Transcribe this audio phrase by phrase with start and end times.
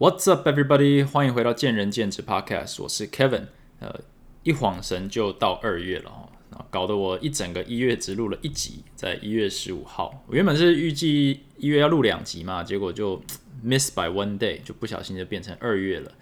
[0.00, 1.04] What's up, everybody？
[1.04, 3.48] 欢迎回到见仁见智 Podcast，我是 Kevin。
[3.80, 4.00] 呃，
[4.42, 10.24] 一晃神就到二月了哈，搞得我一整个一月只录了一集，在一月十五号。
[10.26, 13.20] 我原本是预计一月要录两集嘛，结果就
[13.62, 16.12] miss by one day，就不小心就变成二月了。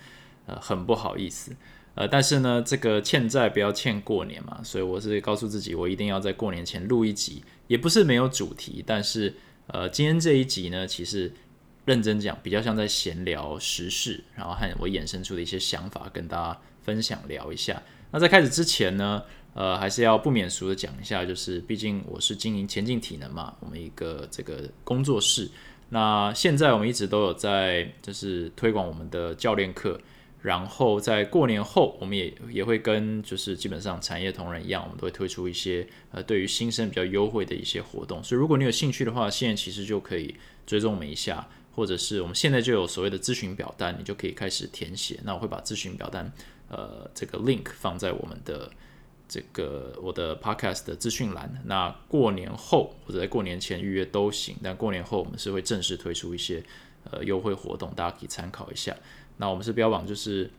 [0.47, 1.55] 呃，很不好意思。
[1.95, 7.45] 呃，但是呢，这个欠债不要欠过年嘛，所以我是告诉自己，我一定要在过年前录一集。
[7.69, 9.35] 也不是没有主题，但是
[9.69, 11.33] 呃，今天这一集呢，其实。
[11.89, 17.83] 认真讲，比较像在闲聊时事，然后和我衍生出的一些想法跟大家分享聊一下。
[18.11, 19.23] 那在开始之前呢，
[19.55, 25.51] 呃，还是要不免俗的讲一下，就是毕竟我是经营前进体能嘛，我们一个这个工作室。
[25.89, 29.99] 那现在我们一直都有在就是推广我们的教练课，
[30.43, 38.23] 然后在过年后，我们也也会跟就是基本上产业同仁一样，我们都会推出一些呃对于新生比较优惠的一些活动。
[38.23, 40.35] 所以如果你有兴趣的话，现在其实就可以
[40.67, 41.49] 追踪我们一下。
[41.79, 45.21] 或者是我们现在就有所谓的咨询表单，你就可以开始填写。
[45.23, 46.29] 那我会把咨询表单，
[46.69, 48.69] 呃，这个 link 放在我们的
[49.29, 51.63] 这个我的 podcast 的资讯栏。
[51.67, 56.61] 那过年后或者在过年前预约都行，但过年后我们是会正式推出一些
[57.13, 58.97] 呃优惠活动，大家可以参考一下。
[59.37, 60.51] 那我们是标榜就是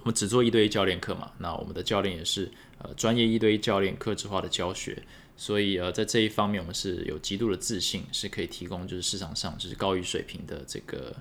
[0.00, 5.00] 我们只做一对一教练课嘛，那我们的教练也是呃专业一对一教练，客制化的教学。
[5.38, 11.14] 所以呃，在这一方面，我们是有极度的自信，是可以提供就是市场上就是高于水平的这个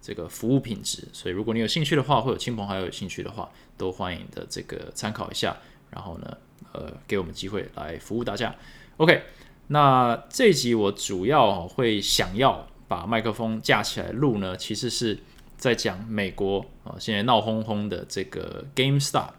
[0.00, 1.02] 这个服务品质。
[1.12, 5.56] 所以如果你有兴趣的话，或有亲朋好友有兴趣的话，都欢迎的这个参考一下。
[5.90, 6.38] 然后呢，
[6.72, 8.54] 呃，给我们机会来服务大家。
[8.98, 9.22] OK，
[9.66, 15.18] 那这一集我主要会想要把麦克风架起来录呢，其实是
[15.56, 19.30] 在讲美国啊现在闹哄哄的这个 GameStop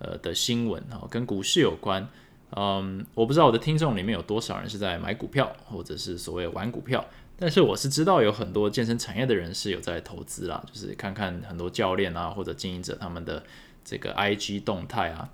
[0.00, 2.06] 呃的新闻啊，跟股市有关。
[2.56, 7.04] 嗯，我不知道我的听众里面有多少人是在买股票，或者是所谓玩股票，
[7.36, 13.42] 但是我是知道有很多健身产业的人是有在投资啦，就是看看很多教练啊或者经营者他们的
[13.84, 15.28] 这个 IG 动态啊，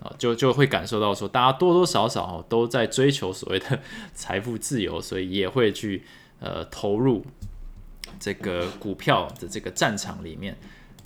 [0.00, 3.80] 啊，就就会感受到说，大家多多少少都在追求所谓的
[4.14, 6.04] 财富自由，所以也会去
[6.38, 7.26] 呃投入
[8.20, 10.56] 这个股票的这个战场里面。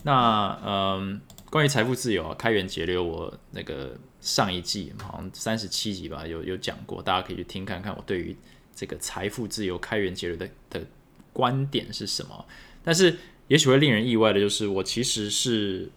[0.03, 3.97] 那嗯，关于财富自由啊，开源节流，我那个。
[4.29, 8.37] 上一季好像三十七集吧，有有讲过，大家可以去听看看我对于
[8.77, 10.87] 这个财富自由、开源节流的的
[11.33, 12.45] 观点是什么。
[12.85, 15.91] 但是也许会令人意外的就是，我其实是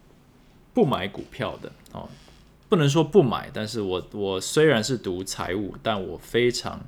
[0.73, 2.07] 不买股票的哦，
[2.69, 6.85] 不能说不买，但是我我虽然是读财务，但我非常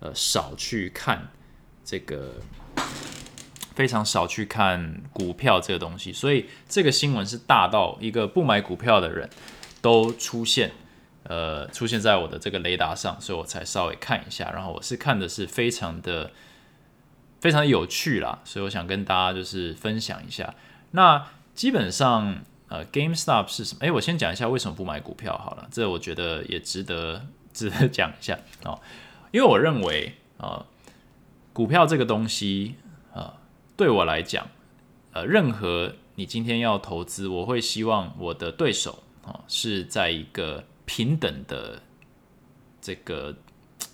[0.00, 1.30] 呃少去看
[1.84, 2.34] 这个，
[3.76, 9.30] 非常少去看股票这个东西，所以这个新闻是大到一个不买股票的人。
[9.82, 10.72] 都出现，
[11.24, 14.50] 呃，出现在我的这个雷达上，所以我才稍微看一下。
[14.52, 16.30] 然后我是看的是非常的
[17.40, 20.54] 非常有趣啦，所以我想跟大家就是分享一下。
[20.92, 22.38] 那基本上，
[22.68, 23.80] 呃，GameStop 是什么？
[23.80, 28.80] 诶，我先讲一下为什么不买股票好了，这我觉得也值得 值得讲一下哦。
[29.32, 30.64] 因为我认为，呃，
[31.52, 32.76] 股票这个东西，
[33.12, 33.34] 呃，
[33.76, 34.46] 对我来讲，
[35.12, 39.02] 呃，任何你今天要投资，我会希望我的对手。
[39.24, 41.80] 哦，是在一个平等的
[42.80, 43.36] 这个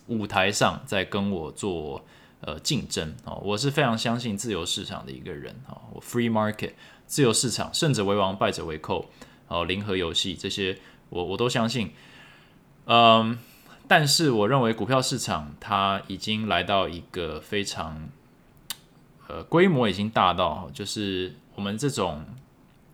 [0.07, 2.05] 舞台上，在跟我做
[2.41, 3.41] 呃竞争哦。
[3.45, 5.81] 我是非常相信自由市场的一个人哦。
[5.93, 6.73] 我 free market
[7.07, 9.11] 自由市场，胜者为王，败者为寇
[9.49, 9.65] 哦。
[9.67, 10.79] 零和游戏这些，
[11.11, 11.93] 我我都相信。
[12.87, 13.39] 嗯，
[13.87, 18.09] 但是我认为股票市场它已经来到一个非常
[19.27, 22.25] 呃规模已经大到，就是我们这种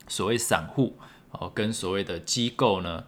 [0.09, 0.97] 所谓散户。
[1.41, 3.05] 哦，跟所谓的机构呢，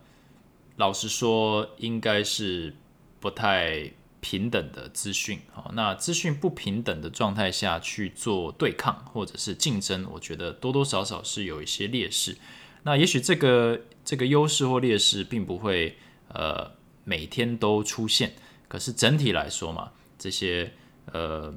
[0.77, 2.75] 老实说，应该是
[3.21, 5.41] 不太平等的资讯。
[5.53, 12.37] 好，那资讯不平等的状态下去做对抗或者是竞争，我觉得多多少少是有一些劣势。
[12.83, 15.97] 那也许这个这个优势或劣势并不会
[16.29, 16.73] 呃
[17.05, 18.35] 每天都出现，
[18.69, 20.73] 可是整体来说嘛，这些
[21.13, 21.55] 呃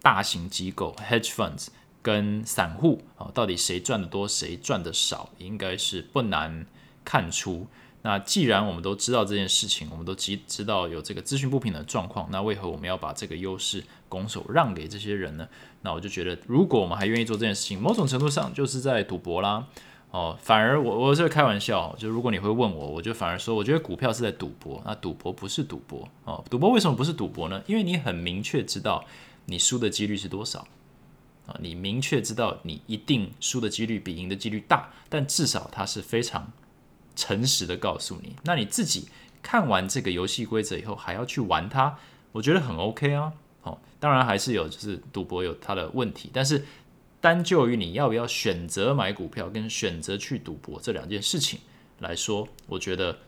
[0.00, 1.68] 大型机构 hedge funds。
[2.08, 6.64] 跟散户啊，到底谁赚的多，谁赚的少，应该是不难
[7.04, 7.66] 看出。
[8.00, 15.46] 那既然我们都知道这件事情，我们都知知道有这个资讯不平的状况，那为何我们要把这个优势拱手让给这些人呢？
[15.82, 19.66] 那我就觉得，如果我们还愿意做这件事情，某种程度上就是在赌博啦。
[20.10, 24.82] 哦，反而我我是开玩笑，就如果你会问我，我就反而说，我觉得股票是在赌博。
[24.86, 27.62] 那赌博不是赌博哦，赌博为什么不是赌博呢？
[27.66, 29.04] 因为你很明确知道
[29.44, 30.66] 你输的几率是多少。
[31.48, 36.52] 啊，你明确知道你一定输的几率比赢的几率大，但至少他是非常
[37.16, 38.36] 诚实的告诉你。
[38.44, 39.08] 那你自己
[39.42, 41.98] 看完这个游戏规则以后，还要去玩它，
[42.32, 43.32] 我觉得很 OK 啊。
[43.62, 46.64] 哦，当然还是有就是赌博有它的问题，但是
[47.20, 51.58] 单就于你要不要选择买股票跟选择去赌博这两件事情
[51.98, 53.18] 来说，我觉得，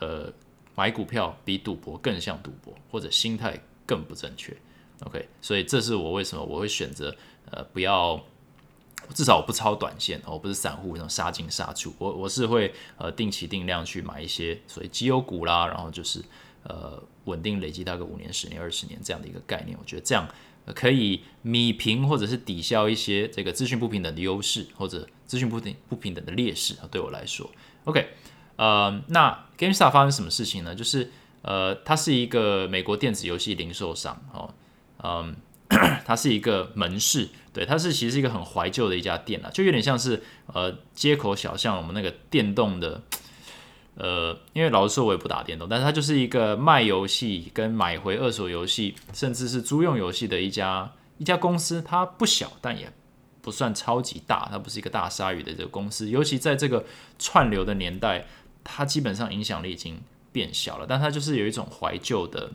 [0.00, 0.32] 呃，
[0.74, 4.54] 买股票比赌博更像赌博，或者心态更不正确。
[5.04, 7.14] OK，所以这是我为什么我会选择
[7.50, 8.18] 呃不要，
[9.14, 16.24] 至少我不超短线，我不是散户那种杀进杀出，我我是会呃定期定量去买一些所谓绩优股啦，然后就是
[16.62, 20.26] 呃稳定累积大概五年、十年、二十年这样的一个概念，我觉得这样
[20.74, 26.88] 可以米平或者是抵消一些这个资讯不平等的优势，或者资讯不平不平等的劣势啊。
[26.90, 27.48] 对我来说
[27.84, 28.08] ，OK，
[28.56, 30.74] 呃，那 GameStop 发生什么事情呢？
[30.74, 31.10] 就是
[31.42, 34.52] 呃，它是一个美国电子游戏零售商哦。
[35.02, 35.36] 嗯，
[36.04, 43.02] 它是一个门市，对，它是其实是一个很怀旧的一家店啊，就有点像是呃街口小巷我们那个电动的，
[43.96, 52.90] 呃，因为老实说我也不打电动，但是它就是一个卖游戏跟买回二手游戏，甚至是租用游戏的一家一家公司，它不小，但也
[53.42, 56.84] 不算超级大，它不是一个大鲨鱼的这个公司，尤其在这个
[57.18, 58.26] 串流的年代，
[58.62, 60.00] 它基本上影响力已经
[60.32, 62.50] 变小了，但它就是有一种怀旧的。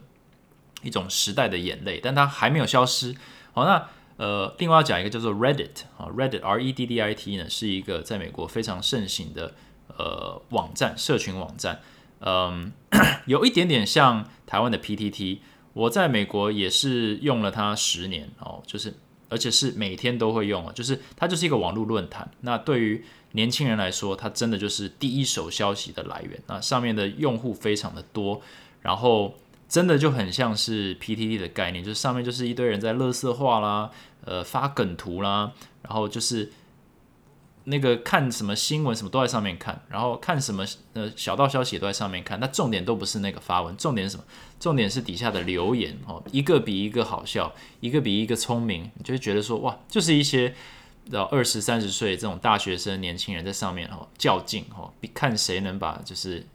[0.82, 3.16] 一种时代的眼泪，但它还没有消失。
[3.54, 9.56] 好，那呃，另外要讲一个叫做 Reddit 啊，Reddit R E D D I T 呢，是一个在美国非常盛行的
[9.98, 11.82] 呃网站，社群网站。
[12.20, 12.72] 嗯，
[13.26, 15.40] 有一点点像台湾的 PTT。
[15.74, 18.94] 我在美国也是用了它十年哦，就是
[19.28, 22.30] 而且是每天都会用啊，就是它就是一个网络论坛。
[22.42, 26.40] 那对于年轻人来说，它真的就是第一手消息的来源。
[26.48, 28.42] 那上面的用户非常的多，
[28.82, 29.36] 然后。
[29.72, 33.90] 真的就很像是 PTT 的概念，就是上面就是一堆人在乐色话啦，
[34.26, 36.52] 呃发梗图啦，然后就是
[37.64, 42.38] 那个看什么新闻什么都在上面看，然后看什么呃小道消息都在上面看。
[42.42, 44.26] 那重点都不是那个发文，重点是什么？
[44.60, 50.54] 重点是底下的留言哦，一个比一个好笑，一个比一个聪明，就会觉得说哇，就是一些
[51.10, 56.46] 到二十三十岁这种大学生年轻人在上面哦较劲哦，比看谁能把就是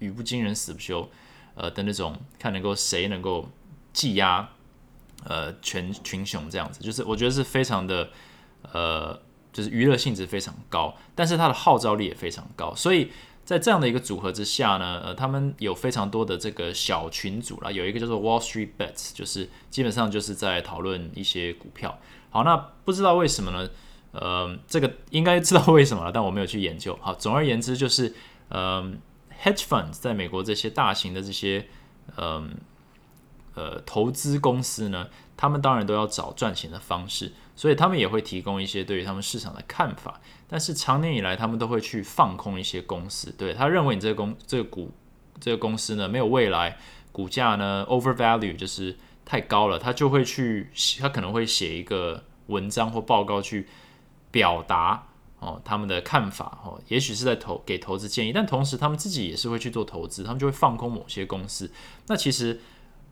[0.00, 1.08] 语不惊人死不休。
[1.54, 3.48] 呃的那种，看能够谁能够
[3.92, 4.48] 技压
[5.24, 8.10] 呃全群雄这样子，就是我觉得是非常的
[8.72, 9.18] 呃，
[9.52, 13.10] 就是娱乐性质非常高，但是它的号召力也非常高，所以
[13.44, 21.98] 在这样的一个组合之下呢，呃，他们有非常多的这个小群组啦，有一个叫做 Wall Street Bets，就是基本上就是在讨论一些股票。
[22.30, 23.70] 好，那不知道为什么呢？
[24.12, 26.98] 呃，这个应该知道为什么了，但我没有去研究。
[27.00, 28.12] 好，总而言之就是
[28.48, 28.98] 嗯。
[29.42, 31.66] Hedge funds 在美国这些大型的这些，
[32.16, 32.54] 嗯，
[33.54, 40.20] 呃，投资公司呢，他们当然都要找赚钱的方式，所以他们也会提供一些对于他们市场的看法。
[40.48, 44.92] 但是长年以来，他们都会去放空一些公司，对他认为你这个公这个股
[45.40, 46.78] 这个公司呢没有未来，
[47.12, 50.70] 股价呢 overvalue 就是太高了，他就会去
[51.00, 53.66] 他可能会写一个文章或报告去
[54.30, 55.08] 表达。
[55.44, 61.70] 哦，他们的看法哦，也许是在投给投资建议，但同时他们自己也是会去做投资，他们就会放空某些公司。
[62.06, 62.58] 那其实，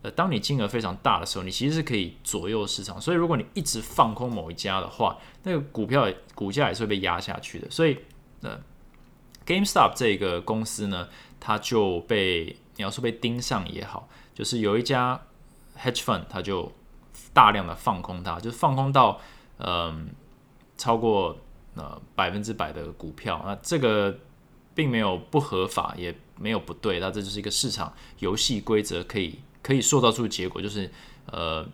[0.01, 2.99] 呃，当你金额非常大的时候，你其实是可以左右市场。
[2.99, 7.71] 所以，如果你一直放空某一家的话，那个股票股价也是会被压下去的。
[7.71, 7.99] 所以，
[8.41, 8.59] 呃
[9.45, 11.09] ，GameStop 这个公司呢，
[11.39, 15.21] 它就被你要说被盯上也好，就是有一家
[15.79, 16.73] Hedge Fund，它就
[17.35, 19.21] 大量的放空它，就是放空到
[19.59, 20.09] 嗯
[20.79, 21.37] 超过。
[21.75, 24.15] 呃，百分之百的股票，那这个
[24.75, 30.91] 并没有不合法，也没有不对，那这就是一个市场游戏规则，可以可以塑造出的结果，就是
[31.25, 31.67] 呃，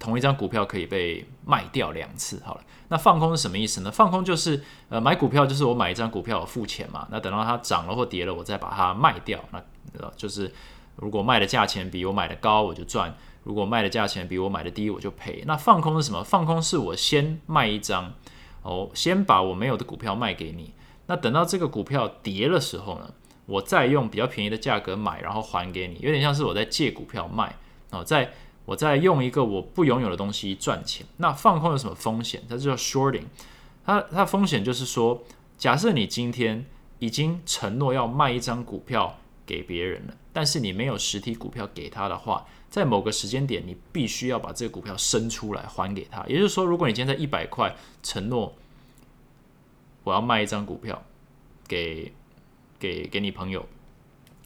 [0.00, 2.42] 同一张股票可以被卖掉两次。
[2.44, 3.90] 好了，那放空是什么意思呢？
[3.92, 9.38] 放空就是呃，买股票就是我买一张股票我付钱嘛，那等到它涨了或跌了，我再把它卖掉。
[9.52, 9.62] 那
[10.16, 10.52] 就是
[10.96, 13.12] 如果卖的价钱比我买的高，我就赚；
[13.44, 15.44] 如果卖的价钱比我买的低，我就赔。
[15.46, 16.24] 那放空是什么？
[16.24, 18.12] 放空是我先卖一张。
[18.66, 20.72] 哦，先把我没有的股票卖给你，
[21.06, 23.14] 那等到这个股票跌的时候呢，
[23.46, 27.54] 我再用比较便宜的价格买，然后还给你，有点像是我在借股票卖
[27.90, 28.32] 哦，在
[28.64, 31.06] 我在用一个我不拥有的东西赚钱。
[31.18, 32.42] 那放空有什么风险？
[32.48, 33.26] 它叫 shorting，
[33.84, 35.22] 它它风险就是说，
[35.56, 36.66] 假设你今天
[36.98, 42.44] 已经承诺要卖一张股票给别人了，但是你没有实体股票给他的话。
[42.68, 46.24] 在某个时间点，你必须要把这个股票生出来还给他。
[46.26, 48.54] 也就是说，如果你今天在一百块承诺
[50.04, 51.02] 我要卖一张股票
[51.66, 52.12] 给
[52.78, 53.66] 给给你朋友，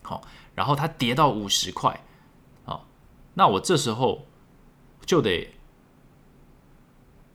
[0.03, 0.23] 好，
[0.55, 2.01] 然后它跌到五十块，
[2.65, 2.87] 好，
[3.35, 4.27] 那我这时候
[5.05, 5.53] 就得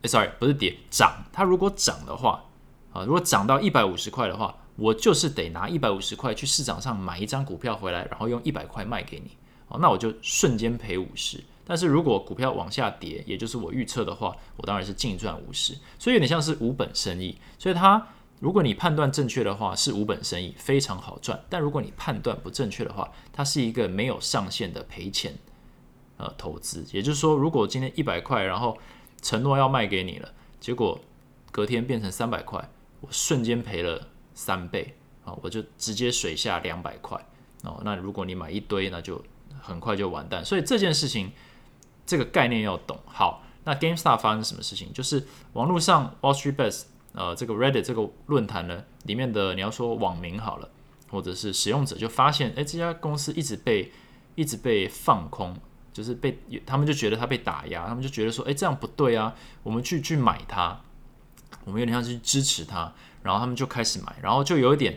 [0.04, 1.24] ，sorry，不是跌涨。
[1.32, 2.44] 它如果涨的话，
[2.92, 9.36] 啊，如果涨到一百五十块的话，我就是得拿一百五十块去市场上买一张股票回来，然后用一百块卖给你。
[9.68, 17.36] 哦，那我就瞬间赔五十，但是如果股票往下跌，也就是我预测的话，我当然是净赚五十，所以有点像是无本生意。
[17.58, 18.06] 所以它
[18.38, 25.34] 如果你判断正确的话，是无本生意，非常好赚；但如果你判断不正确的话，它是一个没有上限的赔钱
[26.16, 26.84] 呃投资。
[26.92, 28.78] 也就是说，如果今天一百块，然后
[29.20, 30.30] 承诺要卖给你了，
[30.60, 31.00] 结果
[31.50, 32.68] 隔天变成三百块，
[33.00, 34.94] 我瞬间赔了三倍
[35.24, 35.36] 啊！
[35.42, 37.18] 我就直接水下两百块
[37.62, 37.80] 哦。
[37.82, 39.20] 那如果你买一堆，那就
[39.66, 40.44] 很快就完蛋。
[40.44, 41.32] 所以这件事情。
[42.08, 43.42] 这个概念要懂好。
[43.64, 44.92] 那 GameStop 发生什么事情？
[44.92, 50.70] 就是网络上 Wall Street Bets，呃，这个 Reddit 这个论坛呢，里面的你要说网民好了，
[51.10, 53.90] 或者是使用者就发现，哎，这家公司一直被
[54.36, 55.58] 一直被放空，
[55.92, 60.80] 就是被他们就觉得它被打压，他们就觉得说，哎，这样不对啊，我们去去买它，
[61.64, 62.92] 我们有点像去支持它，
[63.24, 64.96] 然后他们就开始买，然后就有一点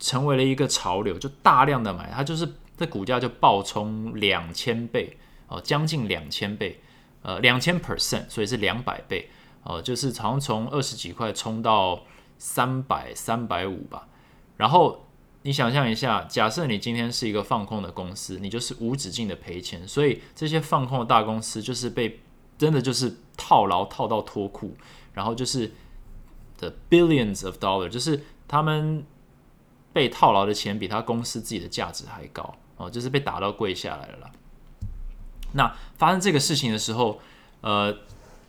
[0.00, 5.16] 成为了一个潮流，就大量的买，它就是这股价就暴冲两千倍。
[5.48, 6.80] 哦，将近两千倍，
[7.22, 9.30] 呃，两千 percent，所以是两百倍，
[9.62, 12.02] 哦，就是好像从二十几块冲到
[12.36, 14.08] 三百、三百五吧。
[14.56, 15.06] 然后
[15.42, 22.18] 你想象一下，假设你今天是一个放空的公司，你就是无止境的赔钱，所以这些放空的大公司就是被
[22.58, 24.76] 真的就是套牢套到脱裤，
[25.14, 25.70] 然后就是
[26.58, 29.06] 的 billions of dollar，就是他们
[29.92, 34.30] 被套牢的钱比他公司自己的价值还高，哦，就是被打到跪下来了啦。
[35.52, 37.20] 那发生这个事情的时候，
[37.62, 37.96] 呃，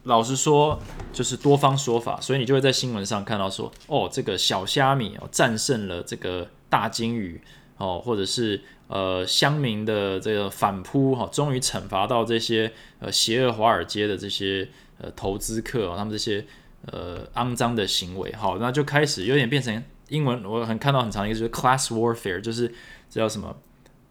[0.03, 0.79] 老实说，
[1.13, 7.41] 就是多方说法，所以你就会在新闻上看到说，哦，这个小虾米哦战胜了这个大金鱼
[7.77, 14.67] 哦，或者是呃乡民的这个反扑哈，终于惩罚到这些呃邪恶华尔街的这些
[14.97, 16.45] 呃投资客哦，他们这些
[16.87, 22.67] 呃肮脏的行为，好，那就开始有点变成英文，我很看到很长一个就是 class warfare，就是
[23.09, 23.55] 这叫什么？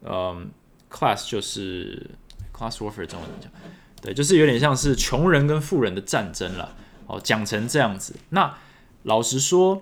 [0.03, 0.49] 嗯
[0.91, 2.09] ，class 就是。
[2.57, 3.51] Class warfare 中文怎么讲？
[4.01, 6.75] 对，就是有点像是穷人跟富人的战争了。
[7.05, 8.51] 哦，讲成这样子，那
[9.03, 9.79] 老实说，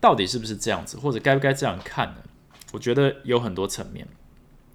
[0.00, 2.16] 到底是不是这样子，或者该不该这样看呢？
[2.72, 4.04] 我觉得有很多层面。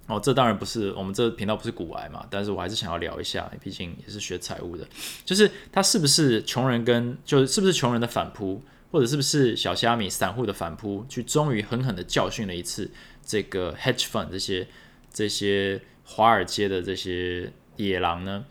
[0.06, 4.88] 哦，这当然不是我们这频道不是股癌嘛，但是我还是想要聊一下，毕竟也是学财务的，
[5.26, 12.90] 就是他是不是穷人跟就是不是穷人的反扑，或者是不是小虾米散户的反扑，去终于狠狠的教训了一次
[13.24, 14.66] 这个 hedge fund 这些
[15.12, 15.80] 这些。
[16.06, 18.44] 华尔街的这些野狼呢，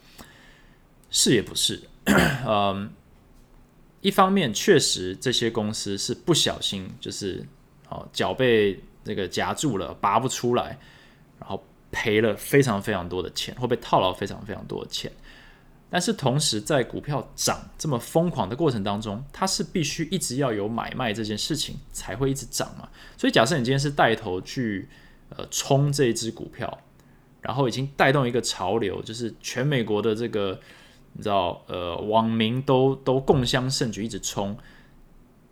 [1.12, 1.80] 是也不是？
[2.48, 2.92] 嗯，
[4.01, 7.46] 一方面确实这些公司是不小心，就是
[7.89, 10.80] 哦脚被这个夹住了，拔不出来，
[11.39, 15.12] 然后赔了非常非常多的钱，会被套牢非常非常多的钱。
[15.94, 22.90] 但是同时，在股票涨这么疯狂的过程当中，它是必须一直要有买卖这件事情才会一直涨嘛。
[23.16, 24.90] 所以假设你今天是带头去
[25.30, 26.80] 呃冲这一只股票。
[27.46, 30.58] 然后已经带动一个潮流，就是全美国的这个，
[31.12, 34.56] 你知道，呃，网民都都共襄盛举，一直冲。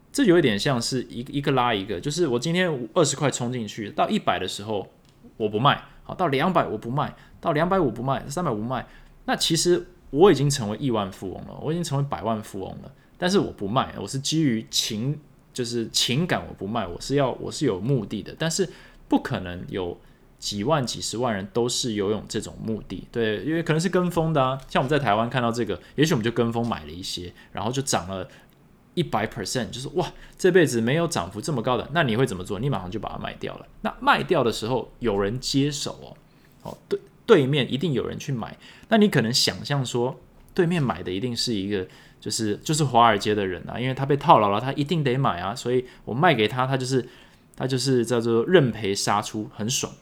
[0.09, 4.87] 这有一点像是一一个拉一个，就是我今天二十块冲进去，到一百的时候
[5.35, 8.87] 我不卖，好，到两百我不卖，到两百五不卖，三百不卖。
[9.25, 15.19] 那其实我已经成为亿万富翁了，我已经成为百万富翁了，但是我不卖，我是基于情，
[15.51, 18.69] 就是情感，我不卖，我是要我是有目的的，但是
[19.09, 19.97] 不可能有。
[20.41, 24.59] 几万、几十万人都是游泳这种目的，对，因为可能是跟风的啊。
[24.67, 28.27] 像我们在台湾看到这个，也许我们就跟风买了一些，然后就涨了
[28.95, 31.87] 一百 percent，就是哇，这辈子没有涨幅这么高的。
[31.93, 32.59] 那你会怎么做？
[32.59, 33.67] 你马上就把它卖掉了。
[33.81, 36.17] 那卖掉的时候有人接手
[36.63, 36.99] 哦，哦，对，
[37.31, 38.57] 对面一定有人去买。
[38.89, 40.19] 那你可能想象说，
[40.53, 41.87] 对面买的一定是一个，
[42.19, 45.55] 就是就是华尔街的人啊，因为他被套牢了，他一定得买啊。
[45.55, 47.07] 所以我卖给他，他就是
[47.55, 49.93] 他就是叫做认赔杀出，很爽。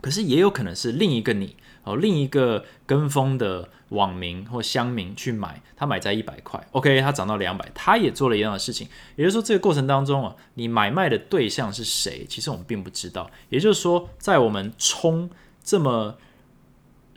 [0.00, 8.88] 可是也有可能是另一个你哦，另一个跟风的网民或乡民去买，他买在一百块，OK，他涨到两百，他也做了一样的事情。
[9.16, 13.28] 也就是说，这个过程当中啊，你买卖的对象是谁，其实我们并不知道。
[13.50, 15.28] 也就是说，在我们冲
[15.62, 16.16] 这么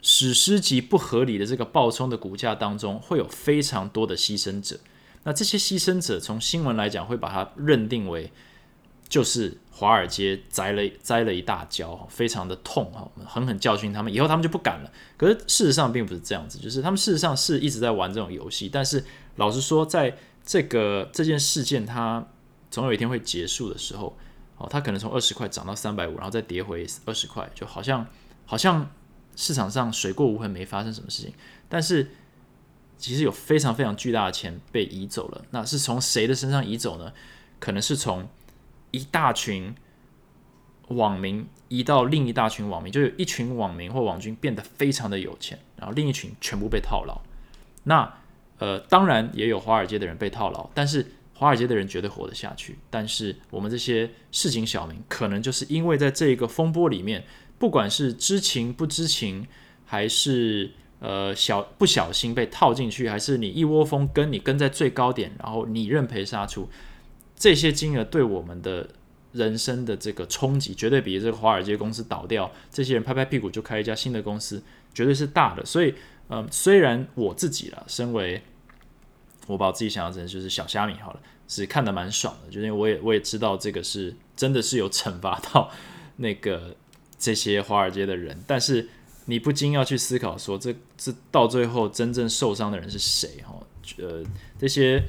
[0.02, 4.78] 史诗级不合理的这个暴冲的股价当中，会有非常多的牺牲者。
[5.24, 8.32] 那这些牺牲者，从新闻来讲，会把它认定为。
[9.08, 14.92] 就是华尔街栽了栽了一大跤，非常的痛哈，狠狠教训他们，以后他们就不敢了。
[15.16, 18.68] 可是事实上并不是这样子，就是他们事实上是一直在玩这种游戏。
[18.72, 19.04] 但是
[19.34, 20.16] 老实说，在
[20.46, 22.24] 这个这件事件它
[22.70, 24.16] 总有一天会结束的时候，
[24.58, 28.06] 哦，它可能从二十块涨到三百五，然后再跌回二十块，就好像
[28.46, 28.88] 好像
[29.40, 31.32] 市场上水过无痕，没发生什么事情。
[31.66, 32.10] 但是
[32.98, 37.10] 其实有非常非常巨大的钱被移走了，那是从谁的身上移走呢？
[37.58, 38.28] 可能是从
[38.90, 39.74] 一大群
[40.88, 47.18] 网民移到另一大群网民，就有一群网民或网军变得非常的有钱，然后另一群全部被套牢。
[47.84, 48.12] 那
[48.58, 52.76] 呃，当然也有华尔街的人被套牢，但是华尔街的人绝对活得下去。
[52.90, 57.24] 但是我们这些市井小民，可能就是因为在这一个风波里面，
[57.60, 59.46] 不管是知情不知情，
[59.84, 66.70] 还是呃小不小心被套进去，还是你一窝蜂跟你跟在最高点，然后你认赔杀出，
[67.36, 68.88] 这些金额对我们的
[69.32, 74.62] 人生的这个冲击，绝对比这个华尔街公司倒掉，这些人拍拍屁股就开一家新的公司，
[74.94, 75.62] 绝对是大的。
[75.66, 75.94] 所以，
[76.30, 78.40] 嗯，虽然我自己了，身为
[79.46, 85.70] 我把我自己想象成就是小虾米好了，是看得蛮爽的，就因为我也我也知道这个是真的是有惩罚到
[86.16, 86.74] 那个
[87.20, 88.88] 这些华尔街的人，但是
[89.26, 93.28] 你不禁要去思考说，这这到最后真正受伤的人是谁？
[93.46, 93.54] 哈，
[93.98, 94.24] 呃，
[94.58, 95.00] 这些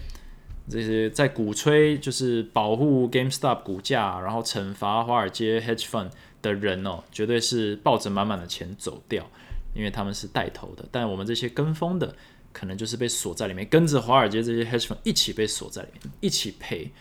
[0.69, 6.11] 这些在鼓吹就是保护 GameStop 股价，然后惩罚华尔街 Hedge Fund
[6.43, 9.27] 的人哦，绝对是抱着满满的钱走掉，
[9.73, 12.15] 因为他们是带头的，但我们这些跟风的。
[12.53, 16.91] 可能就是被锁在里面，跟着华尔街这些 hedge fund 一起被锁在里面，一起赔，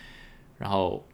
[0.59, 1.05] 然后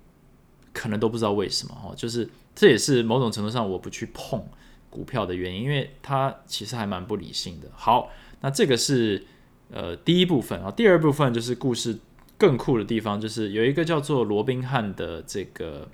[0.75, 4.45] 可能都不知道为什么哦，就是这也是某种程度上我不去碰
[4.91, 7.69] 股票的原因，因为它其实还蛮不理性的。
[7.73, 8.11] 好，
[8.41, 9.25] 那这个是
[9.71, 11.97] 呃第一部分啊，第二部分就是故事
[12.37, 15.87] 更酷的地方，就是有一个叫做罗宾汉的这个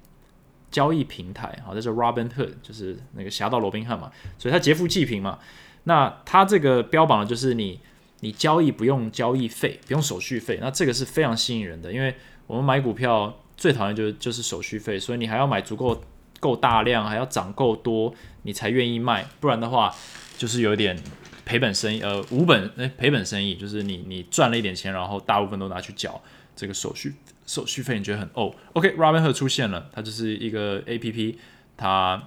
[0.70, 5.38] 交易平台，好，这是 Robinhood，就是那个侠盗罗宾汉嘛，所以他劫富济贫嘛，
[5.84, 7.80] 那他这个标榜的就是你。
[8.24, 12.14] 你交易不用交易费，不用手续费，那这个是非常吸引人的，因为
[12.46, 16.00] 我们买股票最讨厌就是就是手续费，所以你还要买足够
[16.42, 19.94] 够大量，还要涨够多，你才愿意卖，不然的话
[20.36, 21.00] 就是有点
[21.44, 26.20] 赔本生意，呃，无本诶赔本生意，就是你你赚了一点钱，然后大部分都拿去缴
[26.56, 27.14] 这个手续
[27.46, 31.36] 手续费，你觉得很哦？OK，Robinhood 出现了，它就是一个 APP，
[31.76, 32.20] 它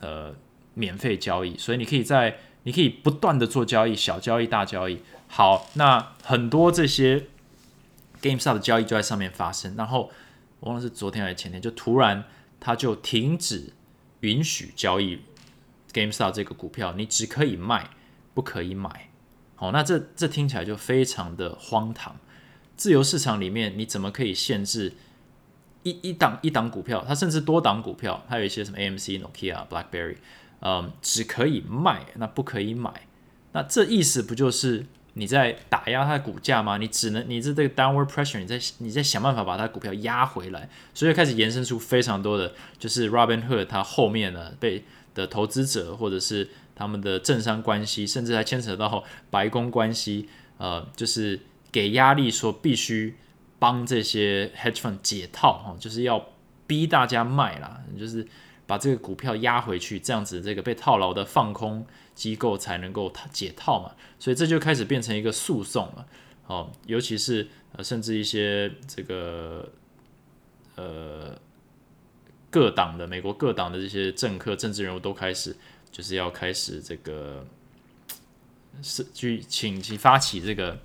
[0.00, 0.34] 呃
[0.74, 4.98] 免费交易，所以你可以在你可以不断的做交易，小交易大交易。
[5.28, 7.26] 好，那很多这些
[8.20, 10.10] GameStop 的交易就在上面发生，然后
[10.58, 12.24] 我忘了是昨天还是前天，就突然
[12.60, 13.72] 它就停止
[14.20, 15.18] 允许交易
[15.92, 17.90] GameStop 这个股票，你只可以卖，
[18.34, 19.10] 不可以买。
[19.56, 22.16] 好，那这这听起来就非常的荒唐。
[22.76, 24.92] 自由市场里面你怎么可以限制
[25.82, 27.04] 一一档一档股票？
[27.08, 30.16] 它甚至多档股票，它有一些什么 AMC、Nokia、BlackBerry，
[30.60, 33.08] 嗯，只可以卖，那不可以买。
[33.52, 34.86] 那这意思不就是？
[35.14, 36.76] 你在打压它的股价吗？
[36.78, 51.40] 你只能，你是这个 downward pressure，你在你在想办法把它股票压回来，所以开始延伸出非常多的，就是 Robinhood 它后面呢被的投资者或者是他们的政商关系，甚至还牵扯到白宫关系，呃，就是
[51.72, 53.16] 给压力说必须
[53.58, 56.24] 帮这些 hedge fund 解套哈，就是要
[56.66, 58.26] 逼大家卖啦，就是
[58.66, 61.84] 把这个股票压回去，这样子这个被套牢的放空。
[62.14, 66.06] 机构才能够解套嘛，所以这就开始变成一个诉讼了。
[66.46, 69.72] 哦，尤其是呃，甚至一些这个
[70.74, 71.38] 呃
[72.50, 75.56] 各党的美国各党的这些政客、政治人物都开始
[75.90, 77.46] 就是要开始这个
[78.82, 80.78] 是去请其发起这个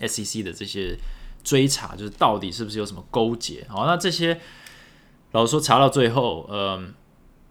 [0.00, 0.96] SEC 的这些
[1.44, 3.66] 追查，就是到底是不是有什么勾结？
[3.68, 4.40] 好，那这些
[5.32, 6.94] 老实说查到最后，嗯，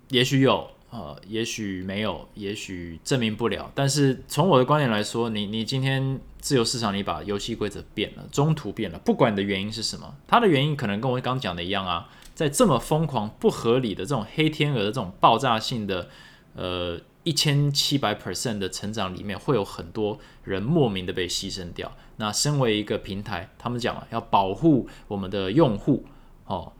[0.10, 0.72] 也许有。
[0.94, 3.72] 呃，也许没有，也许证明不了。
[3.74, 16.10] 但是从我的观点来说，你你今天自由市场，你把游戏规则变了，中途变了，不管你的原因是什么，它的原因可能跟我刚讲的一样啊，在这么疯狂、不合理的这种黑天鹅的这种爆炸性的
[16.54, 21.92] 呃一千七百 percent 的成长里面，会有很多人莫名的被牺牲掉。
[22.18, 26.06] 那身为一个平台，他们讲了要保护我们的用户，
[26.46, 26.72] 哦，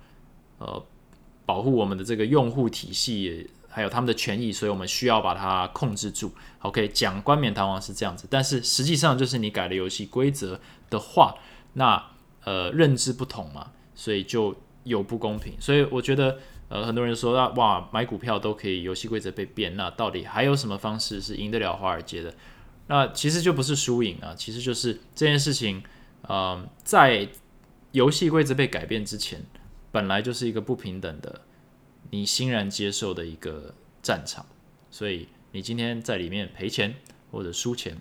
[0.60, 0.86] 呃，
[1.48, 3.50] 保护我们的这个用户体系。
[3.74, 6.32] 还有他们的权益，所以我们需要把它控制住。
[6.60, 10.60] OK，讲冠冕堂皇是这样子，但是实际上就是你改了游戏规则
[10.90, 11.36] 的话，
[11.74, 12.12] 那
[12.44, 15.54] 呃认知不同嘛，所以就有不公平。
[15.60, 16.38] 所以我觉得
[16.70, 22.34] 呃很多人说啊，哇买股票都可以游戏规则被变，那到底还有什么方式是赢得了华尔街的？
[22.88, 25.82] 那其实就不是输赢啊，其实就是这件事情，
[26.30, 27.28] 嗯，在
[27.92, 29.42] 游戏规则被改变之前，
[29.92, 31.42] 本来就是一个不平等的。
[32.14, 33.74] 你欣然接受的一个
[34.04, 34.46] 战场，
[34.92, 36.94] 所以你今天在里面赔钱
[37.32, 37.98] 或者输钱，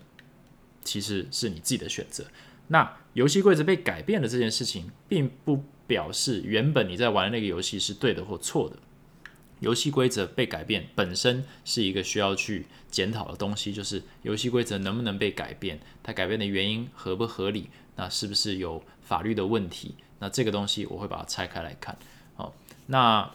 [0.83, 2.23] 其实是你自己的选择。
[2.67, 8.77] 那游戏规则被改变的这件事情，并不表示原本你在玩的那个游戏是对的或错的。
[9.61, 19.95] 游戏规则被改变本身是一个需要去检讨的东西，就是游戏规则能不能被改变，它改变的原因合不合理，那是不是有法律的问题？
[20.19, 21.97] 那这个东西我会把它拆开来看。
[22.35, 22.53] 好，
[22.85, 23.31] 那。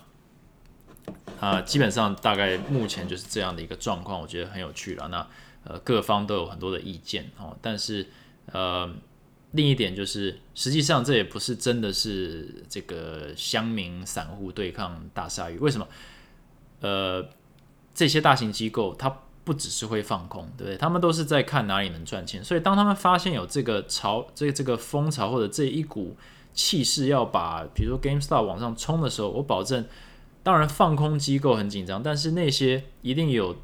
[1.41, 5.09] 啊，基本上大概目前就是这样的一个状况，我觉得很有趣了。
[5.09, 5.27] 那
[5.65, 8.07] 呃，各方都有很多的意见哦，但是
[8.53, 8.91] 呃，
[9.53, 15.59] 另一点就是，实际上这也不是真的是这个乡民散户对抗大鲨鱼。
[15.59, 15.87] 为什么？
[16.81, 17.29] 呃，
[17.93, 20.77] 这些大型机构它不只是会放空，对不对？
[20.77, 22.43] 他们都是在看哪里能赚钱。
[22.43, 26.17] 所以当他们发现有这个潮，这个这个风潮或者这一股
[26.55, 29.85] 气势要把，比如说 GameStop 往上冲的时候，我保证，
[30.49, 33.55] 当然放空机构很紧张，但是那些一定有。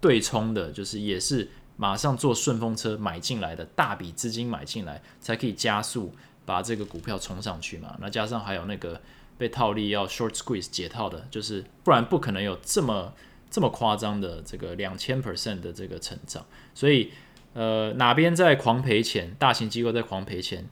[0.00, 6.12] 对冲的，就是也是马上坐顺风车买进来的大笔资金买进来，才可以加速
[6.44, 7.96] 把这个股票冲上去嘛。
[7.98, 9.00] 那加上还有那个
[9.38, 13.14] 被套利要 short squeeze 解套的，就是不然不可能有这么
[13.50, 16.44] 这么夸张的这个两千 percent 的这个成长。
[16.74, 17.10] 所以
[17.54, 20.68] 呃，哪边在狂赔钱，大型机构在狂赔钱，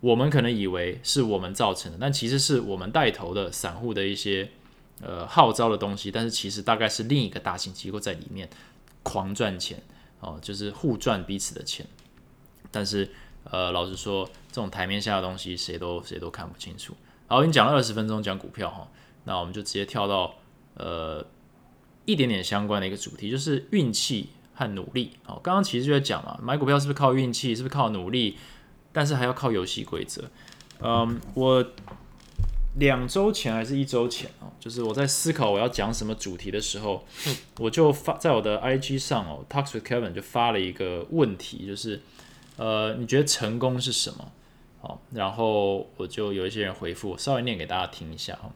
[0.00, 4.50] 我们可能以为是我们造成的，但其实是我们带头的散户的一些
[5.00, 8.48] 呃号召的东西，但是其实大概是另一个大型机构在里面。
[9.04, 9.80] 狂赚钱
[10.20, 11.86] 哦，就是互赚彼此的钱。
[12.70, 13.08] 但是，
[13.44, 16.94] 呃，老实说，这种台面下的东西，谁都谁都看不清楚。
[17.26, 18.86] 好，已经讲了二十分钟讲股票哈，
[19.24, 20.34] 那我们就直接跳到
[20.74, 21.24] 呃
[22.04, 25.12] 一点点相关的一个主题，就是运气和努力。
[25.24, 28.36] 哦，刚刚其实就在讲嘛，买股票是不是靠运气，是不是靠努力？
[28.98, 30.24] 但是还要靠游戏规则。
[30.80, 31.64] 嗯，我。
[32.74, 37.04] 两周前还是一周前哦，就是我在思考我要讲什么主题的时候，
[37.58, 42.00] 我就发在我的 IG 上哦，Talks with Kevin 就发了一个问题，就是
[42.56, 44.30] 呃，你觉得成功是什么？
[44.80, 48.48] 好，然后我就有一些人回复，稍微念给大家听一下哈，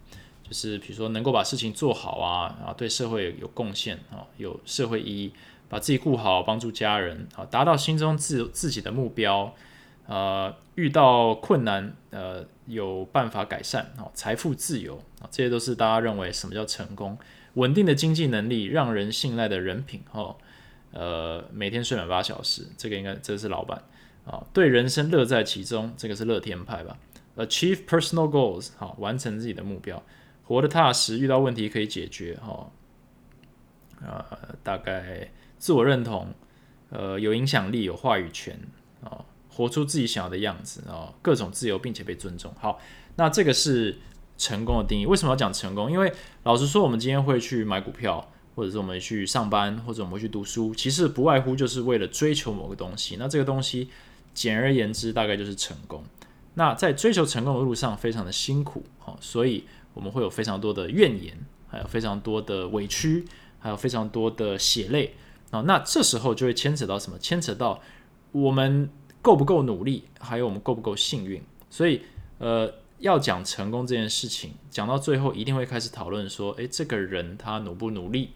[0.49, 5.33] 就是比如说能够把事情做好啊，啊，对社会有贡献啊，有社会意义，
[5.69, 9.53] 把自己顾好，帮助家人啊，达到心中自自己的目标。
[10.13, 17.17] 呃，遇到困难，呃，有办法改善，哦，财富自由啊，这些都是大家认为什么叫成功？
[17.55, 20.37] 稳定的经济能力，让人信赖的人品，哦，
[20.91, 23.83] 呃，每天睡满八小时，这个应该这是老板
[24.27, 26.99] 啊，对人生乐在其中，这个是乐天派吧
[27.39, 30.03] ？Achieve personal goals，好，完成自己的目标，
[30.45, 32.71] 活得踏实，遇到问题可以解决，哈，
[34.03, 34.27] 呃，
[34.63, 36.35] 大概自我认同，
[36.91, 38.61] 呃，有影响力，有话语权，
[39.03, 39.25] 啊。
[39.55, 42.53] 活出自己想要的样子啊，各种自由并且被尊重。
[42.59, 42.81] 好，
[43.17, 43.99] 那这个是
[44.39, 45.05] 成功的定义。
[45.05, 45.93] 为什么要讲成功？
[45.93, 46.13] 因为
[46.45, 53.17] 老实说，我们今天会去买股票，或者是我们去上班，或者我们去读书，其实不外乎就是为了追求某个东西。
[53.19, 53.89] 那这个东西，
[54.33, 56.03] 简而言之，大概就是成功。
[56.55, 61.39] 那在追求成功的路上，非常的辛苦，好，所以我们会有非常多的怨言，
[61.69, 63.25] 还有非常多的委屈，
[63.59, 65.15] 还有非常多的血泪
[65.51, 65.61] 啊。
[65.67, 67.19] 那这时候就会牵扯到什么？
[67.19, 67.81] 牵扯到
[68.33, 68.91] 我们。
[69.23, 72.03] 够不够努力，还有我们够不够幸运，所以
[72.39, 78.31] 呃，要讲成功这件事情，讲到最后一定会开始讨论说，诶，这个人他努不努力？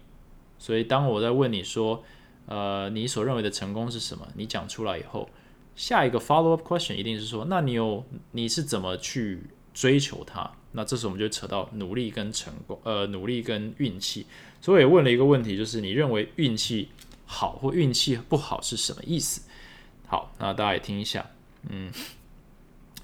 [0.57, 2.03] 所以当我在问你说，
[2.47, 4.27] 呃，你所认为的成功是什么？
[4.35, 5.29] 你讲出来以后，
[5.75, 10.49] 下一个 follow up question 一定是说，那你有你是怎么去追求它？
[10.71, 14.25] 那这时候我们就扯到努力跟成功，呃，努力跟运气。
[14.61, 16.89] 所以我也问了一个问题，就是你认为运气
[17.25, 19.41] 好或运气不好是什么意思？
[20.07, 21.25] 好，那大家也听一下，
[21.69, 21.91] 嗯，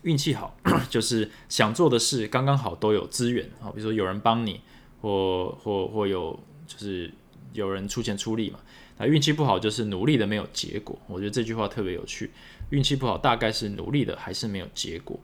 [0.03, 0.55] 运气好
[0.89, 4.61] 就是想做的事刚刚好都有资源啊，比如说有人帮你，
[5.01, 7.11] 或或或有就是
[7.51, 8.59] 有人出钱出力嘛。
[8.97, 10.97] 那运气不好就是努力的没有结果。
[11.07, 12.31] 我觉得这句话特别有趣，
[12.69, 15.19] 运气不好大概是努力的还是没有结果。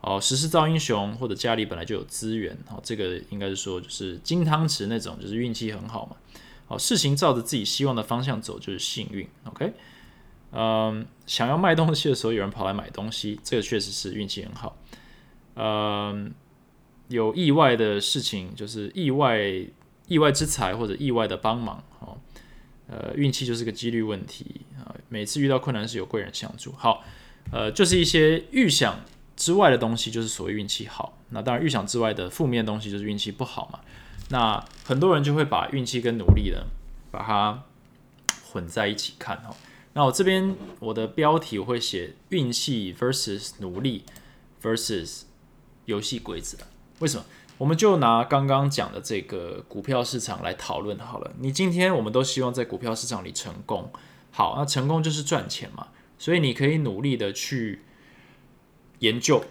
[0.00, 6.16] 哦，时势造英雄，或者家里本来就有资源，哦，这个应该是说就是金汤匙那种，就是运气很好嘛。
[6.66, 9.26] 好，事情照着自己希望的方向走就是幸运。
[9.44, 9.72] OK。
[10.52, 14.76] 嗯，想要卖东西的时候，有人跑来买东西，这个确实是运气很好。
[15.54, 16.32] 嗯，
[17.08, 19.40] 有意外的事情，就是意外、
[20.06, 22.18] 意外之财或者意外的帮忙，哦，
[22.86, 24.94] 呃，运气就是个几率问题啊。
[25.08, 26.72] 每次遇到困难是有贵人相助。
[26.72, 27.02] 好，
[27.50, 29.00] 呃，就是一些预想
[29.34, 31.18] 之外的东西，就是所谓运气好。
[31.30, 33.80] 那当然，预想之外的负面东西就是运气不好嘛。
[34.28, 36.66] 那很多人就会把运气跟努力的
[37.10, 37.62] 把它
[38.52, 39.56] 混在一起看，哦。
[39.94, 44.04] 那我这边我的标题我会写运气 versus 努力
[44.62, 45.22] versus
[45.84, 46.58] 游戏规则。
[47.00, 47.24] 为什么？
[47.58, 51.32] 我们就拿刚刚讲的这个股票市场来讨论好了。
[51.38, 53.92] 你今天我们都希望在股票市场里成功，
[54.30, 55.88] 好，那成功就是赚钱嘛。
[56.18, 57.82] 所以你可以努力的去
[59.00, 59.44] 研究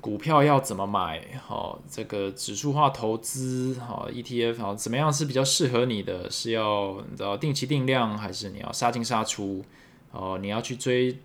[0.00, 6.30] 股票要怎么买，好，这个指数化投资，好 ETF，好，怎么样是比较适合你的？
[6.30, 9.64] 是要你知道定期定量，还是你要杀进杀出？
[10.12, 11.18] 哦，你要去追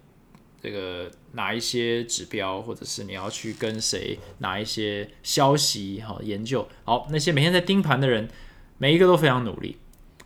[0.62, 8.30] 这个哪一些指标，或者是你要去跟谁哪一些消息，好研究，好那些每天在盯盘的人，
[8.78, 9.78] 每一个都非常努力。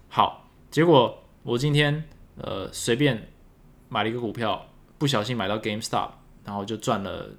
[0.09, 2.05] 好，结果我今天
[2.37, 3.29] 呃随便
[3.89, 6.09] 买了一个股票，不小心买到 GameStop，
[6.43, 7.29] 然后就赚了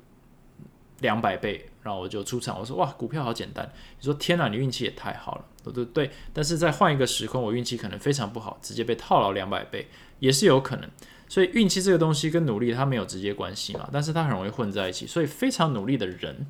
[1.00, 3.70] 两百倍，然后我就出场，我说哇，股票好简单。
[3.98, 6.10] 你说天哪，你运气也太好了，对对对。
[6.32, 10.90] 但是再换一个时空，我运气可能非常不好，直接被套牢两百倍，也是有可能。
[11.28, 15.06] 所以运气这个东西跟努力它没有直接关系嘛，但是它很容易混在一起。
[15.06, 16.46] 所以非常努力的人，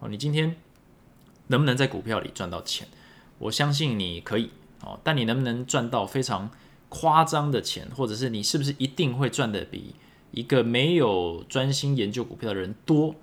[0.00, 0.56] 哦，你今天
[1.46, 2.88] 能不能在股票里赚到钱？
[3.38, 4.50] 我相信你可以
[4.82, 6.50] 哦，但你能不能赚到非常
[6.88, 9.94] 夸张的钱，或者是你是不是一定会赚的比
[10.32, 13.14] 一个没有专心研究股票的人多？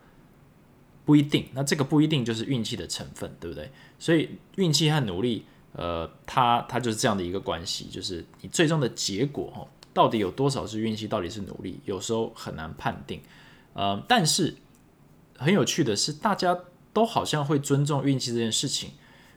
[1.05, 1.45] 不一定。
[1.53, 3.69] 那这个不一定就是运气的成分，对不对？
[3.99, 9.67] 所以运气和努力，呃，它它就是这样的一个关系，就是你最终的结果，哈。
[9.93, 13.21] 到底有多少是运气，到底是努力，有时候很难判定。
[13.73, 14.55] 呃，但是
[15.37, 16.57] 很有趣的是，大家
[16.91, 18.89] 都好像会尊重运气这件事情。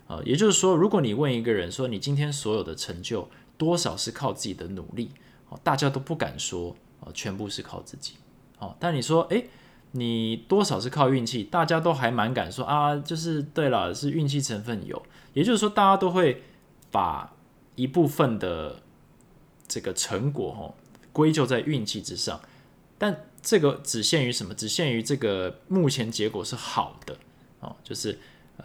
[0.06, 5.10] 呃，也就是说，如果你问一个人说你今天所有的成就多少是靠自己的努力，
[5.50, 8.14] 哦，大家都不敢说，呃，全部是靠自己。
[8.58, 9.50] 哦，但你说，诶，
[9.96, 15.02] 你多少是靠运气，大家都还蛮敢说啊，就是对了，是运气成分有。
[15.32, 16.42] 也就是说，大家都会
[16.90, 17.34] 把
[17.74, 18.82] 一部分的。
[19.68, 20.72] 这个成果哈
[21.12, 22.40] 归咎在运气之上，
[22.98, 24.54] 但这个只限于什么？
[24.54, 27.16] 只限于这个目前结果是好的
[27.58, 28.16] 哦，就是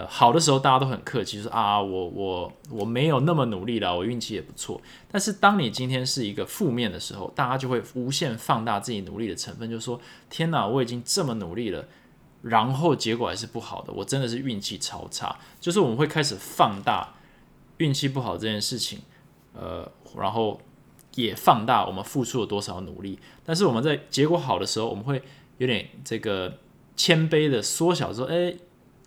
[0.10, 4.82] 好的时候大家都很客气，说啊我我我没有那么努力了，我运气也不错。
[5.12, 11.86] 但是当你今天是一个负面的时候，大家就会无限放大自己努力的成分，就说天哪，我已经这么努力了，
[12.42, 15.38] 然后结果还是不好的，我真的是运气超差。
[15.60, 17.16] 就是我们会开始放大
[17.78, 19.00] 运气不好这件事情，
[19.54, 20.60] 呃，然后。
[21.16, 25.22] 也放大我们付出了多少努力，但是我们在结果好的时候，我们会
[25.58, 26.58] 有点这个
[26.96, 28.56] 谦卑的缩小说，哎，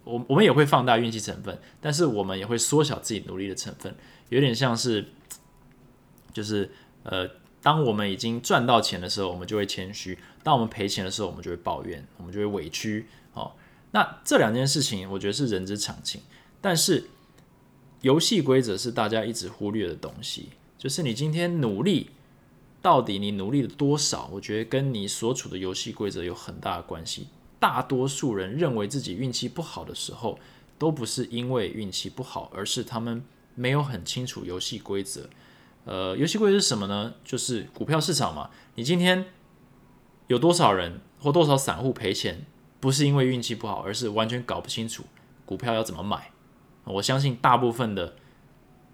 [0.04, 3.94] 我我们也会放大运气成分，但是我们也会缩小自己努力的成分，
[4.28, 5.06] 有点像是，
[6.32, 6.70] 就是
[7.02, 7.28] 呃，
[7.62, 13.06] 当我们已经赚到钱的时候，我们就会谦虚；当我们赔钱的时候，我们就会抱怨，我们就会委屈。
[13.32, 13.52] 哦，
[13.92, 16.20] 那这两件事情，我觉得是人之常情，
[16.60, 17.08] 但是
[18.02, 20.50] 游戏规则是大家一直忽略的东西。
[20.76, 22.10] 就是你今天努力，
[22.82, 24.28] 到底你努力了多少？
[24.30, 27.28] 我觉得跟你所处的游戏规则有很大的关系。
[27.64, 30.38] 大多数人认为自己运气不好的时候，
[30.78, 33.24] 都不是因为运气不好，而是他们
[33.54, 35.30] 没有很清楚游戏规则。
[35.86, 37.14] 呃，游戏规则是什么呢？
[37.24, 38.50] 就是股票市场嘛。
[38.74, 39.24] 你今天
[40.26, 42.44] 有多少人或多少散户赔钱，
[42.80, 45.04] 不是因为运气不好，而是完全搞不清楚
[45.46, 46.32] 股票要怎么买。
[46.84, 48.16] 我相信大部分的。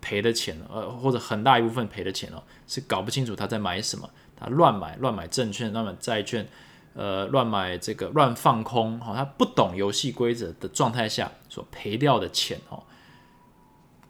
[0.03, 6.49] 赔的钱，呃，或者很大一部分赔的钱哦，是搞不清楚他在买什么，他乱买乱买证券，乱买债券，
[6.95, 12.83] 呃，乱买这个乱放空，哈，他不懂游戏规则的状态下所赔掉的钱哦，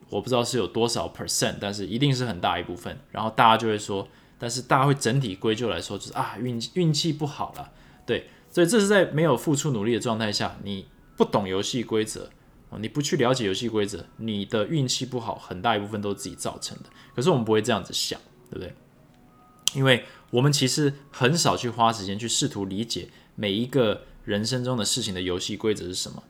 [0.09, 2.99] 我不知道是有多少 percent，但是一定是很大一部分。
[3.11, 7.71] 然后大家就会说，但是大家会整体归咎来说，就是啊运运气不好了，
[8.07, 12.31] 对，所以这是在没有付出努力的状态下，你不懂游戏规则。
[12.79, 16.85] 你不去了解游戏规则，你的运气不好，很大一部分都是自己造成的。
[17.17, 18.17] 可是我们不会这样子想，
[18.49, 18.73] 对不对？
[19.75, 26.23] 因为我们其实很少去花时间去试图理解每一个人生中的事情的游戏规则是什么。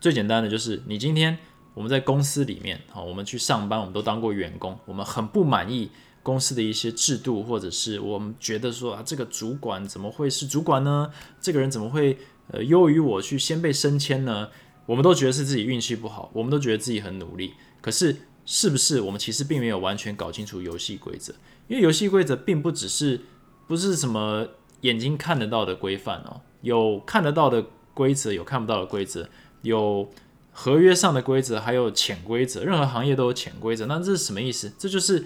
[0.00, 1.38] 最简单的就是，你今天
[1.74, 5.90] 我们在公司里面，好，我们去上班，我们都当过员工，我们很不满意
[6.22, 11.10] 公司的一些制度，或者是我们觉得说啊，这个主管怎么会是主管呢？
[11.40, 14.48] 这个人怎么会呃优于我去先被升迁呢？
[14.86, 17.54] 我们都觉得是自己运气不好，我们都觉得自己很努力。
[17.80, 18.16] 可是，
[18.52, 21.32] 是不是我们其实并没有完全搞清楚游戏规则？
[21.68, 23.20] 因为游戏规则并不只是
[23.68, 24.48] 不是什么
[24.80, 29.28] 眼睛看得到的规范哦，有看得到的规则，有看不到的规则，
[29.62, 30.10] 有
[30.50, 32.64] 合约上的规则，还有潜规则。
[32.64, 33.86] 任何行业都有潜规则。
[33.86, 34.72] 那这是什么意思？
[34.76, 35.24] 这就是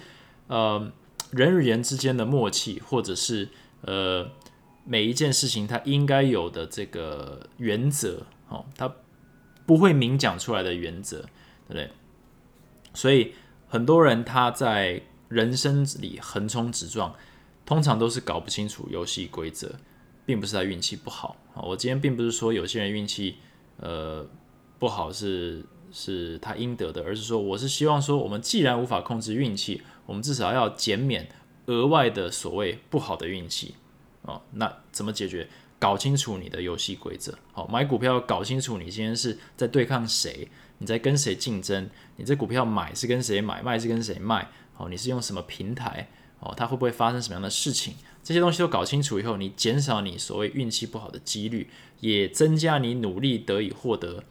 [0.49, 0.93] 呃
[1.31, 3.49] 人与人之间的默契，或者是
[3.81, 4.29] 呃
[4.85, 8.95] 每一件事情它应该有的这个原则哦，它。
[9.67, 11.91] 不会明讲出来的原则，对不对？
[12.95, 13.35] 所以
[13.69, 17.15] 很多人他在人生里横冲直撞，
[17.67, 19.75] 通常都是搞不清楚游戏规则，
[20.25, 21.61] 并不是他运气不好啊。
[21.63, 23.37] 我今天并不是说有些人运气
[23.79, 24.27] 呃
[24.79, 31.29] 不好是是他应得的，而是说我是希望说，我们既然无法控制运气，我们至少要减免
[31.67, 33.75] 额外的所谓不好的运气
[34.23, 34.41] 哦。
[34.53, 35.49] 那怎么解决？
[35.77, 46.09] 搞清楚你的游戏规则，好，买股票搞清楚你今天是在对抗谁，你在跟谁竞争，你这股票买是跟谁买，卖是跟谁卖，哦，你是用什么平台，
[46.41, 47.95] 哦，它会不会发生什么样的事情？
[48.23, 51.69] 这些东西都搞清楚以后，你减少你所谓运气不好的几率，
[52.01, 54.25] 也增加你努力得以获得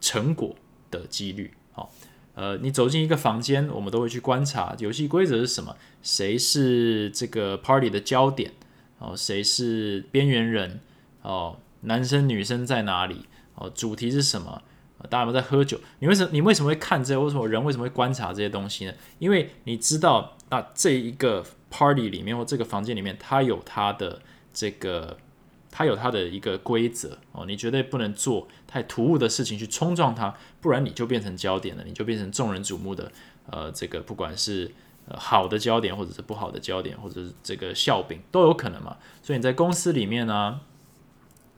[0.00, 0.56] 成果
[0.90, 1.54] 的几率。
[1.72, 1.92] 好，
[2.34, 8.52] 呃，你走进一个房间，我们都会去观察游戏规则是什么，谁是这个 party 的焦点，
[8.98, 10.80] 哦，谁是边缘人，
[11.22, 14.62] 哦，男生女生在哪里，哦，主题是什么？
[15.08, 15.80] 大家有没有在喝酒？
[16.00, 17.18] 你为什么你为什么会看这？
[17.18, 18.92] 为什么人为什么会观察这些东西呢？
[19.18, 21.44] 因为你知道，那这一个。
[21.72, 24.20] Party 里面或这个房间里面，它有它的
[24.52, 25.16] 这个，
[25.70, 33.12] 它有它的一个规则哦，你绝对不能做太突兀的事情去冲撞它，不然你就变成焦点了，你就变成众人瞩目的
[33.48, 34.72] 呃，这个不管是
[35.06, 38.96] 呃好的焦点或者是不好的焦点，或者是这个笑柄都有可能嘛。
[39.22, 40.62] 所以你在公司里面呢，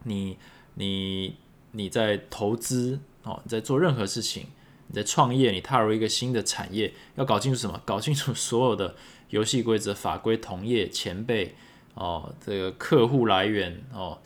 [0.03, 0.37] 你
[0.75, 1.37] 你
[1.71, 4.47] 你在投资哦，你在做任何事情，
[4.89, 7.81] 你在创业，你踏入一个新的产业，要搞清楚什么？
[7.85, 8.95] 搞清楚所有的。
[9.31, 11.55] 游戏规则、法规、同业、前辈
[11.95, 14.19] 哦，这个客户来源哦，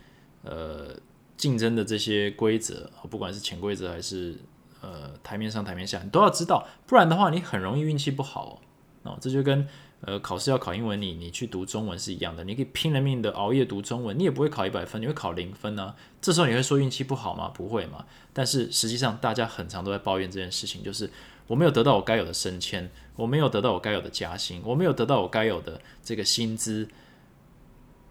[0.42, 0.98] 呃，
[1.36, 4.36] 竞争的这些规则，不管是潜规则还是
[4.80, 8.60] 呃台面上台面下，你都要知道，不然的话，你很容易运气不好
[9.04, 9.16] 哦。
[9.20, 9.68] 这就跟
[10.00, 15.94] 呃考试要考英文，你你去读中文是一样的，你可以拼了命的熬夜读中文，你也不会考一百分，你会考零分呢。
[16.20, 17.48] 这时候你会说运气不好吗？
[17.48, 18.04] 不会嘛。
[18.32, 21.10] 但是实际上，大家很常都在抱怨这件事情，就是。
[21.48, 26.88] 我没有得到我该有的升迁，我没有得到我该有的加薪，我没有得到我该有的这个薪资，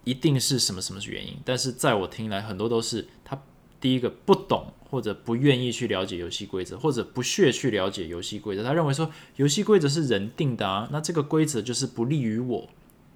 [0.06, 1.36] 一定是什么什么原因？
[1.44, 3.38] 但是在我听来，很多都是他
[3.82, 8.64] 第一个不懂或者不愿意去了解游戏规则，或者不屑去了解游戏规则。
[8.64, 12.70] 他认为说游戏规则是人定的啊，那这个规则就是不利于我，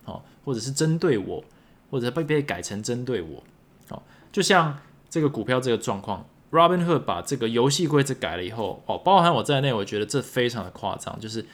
[0.03, 1.41] 哦，或者是针对我，
[1.89, 3.41] 或者被被改成针对我，
[3.87, 4.77] 哦，就像
[5.09, 6.27] 这个股票这个状况。
[6.51, 11.45] Robinhood 把这个游戏规则改了以后，哦，包含我在内，我觉得这非常的夸张，就是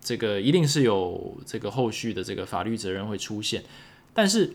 [0.00, 3.64] 这个一定是有这个后续的这个法律责任会出现，
[4.14, 4.54] 但是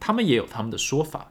[0.00, 1.30] 他们也有他们的说法，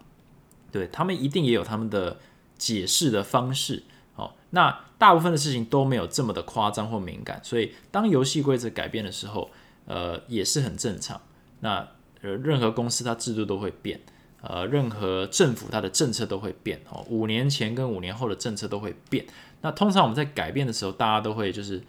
[0.72, 2.20] 对他们一定也有他们的
[2.62, 3.82] 解释的方式，
[4.16, 9.50] 哦，那大部分的事情都没有这么的夸张或敏感，所以当游戏规则改变的时候，
[9.88, 11.20] 呃，也是很正常。
[11.62, 11.88] 那
[12.22, 14.00] 呃，任何公司它制度都会变。
[14.44, 19.26] 呃，任何政府它的政策都会变哦，五年前跟五年后的政策都会变。
[19.62, 21.82] 那通常我们在改变的时候，大家都会就是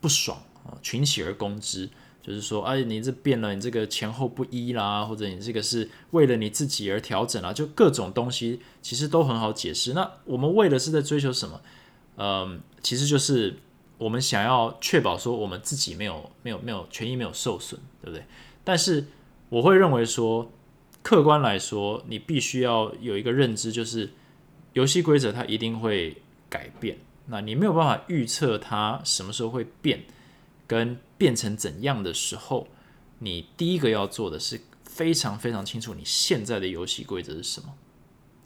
[0.00, 1.88] 不爽啊，群起而攻之，
[2.28, 9.94] 就是说，哎，你这变了，你这个前后不一啦，或者你这个是为了你自己而调整啊，就各种东西其实都很好解释。
[9.94, 11.60] 那我们为的是在追求什么？
[12.18, 13.56] 嗯，其实就是
[13.96, 18.24] 我们想要确保说我们自己没有没有没有权益没有受损，对不对？
[18.62, 19.06] 但是
[19.48, 20.52] 我会认为说。
[21.00, 24.10] 客观来说，你必须要有一个认知，就是
[24.74, 26.14] 游戏规则它一定会
[26.50, 26.98] 改变。
[27.26, 30.02] 那你没有办法预测它什么时候会变，
[30.66, 32.68] 跟变成怎样的时候，
[33.18, 37.74] 你第一个要做的是非常非常清楚你现在的游戏规则是什么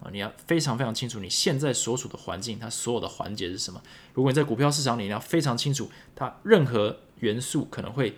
[0.00, 0.11] 啊！
[0.11, 3.80] 你要非常非常清楚你现在所处的环境，它所有的环节是什么。
[4.14, 8.16] 如果你在股票市场里，你要非常清楚它任何元素可能会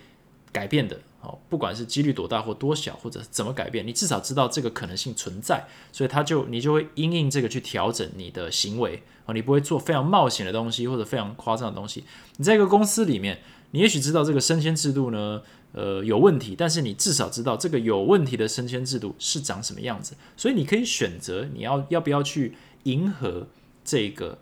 [0.51, 1.01] 改变的。
[1.25, 12.05] 哦，不管是几率多大或多小，或者怎么改变，你至少知道这个可能性存在，所以他就你就会因应这个去调整你的行为哦，你不会做非常冒险的东西或者非常夸张的东西。
[12.37, 15.41] 你在一个公司里面，你也许知道这个升迁制度呢，
[15.73, 23.49] 呃，有问题，但是你至少知道这个有问题的升迁制度是长什么样子，所以你可以选择你要要不要去迎合
[23.83, 24.39] 这个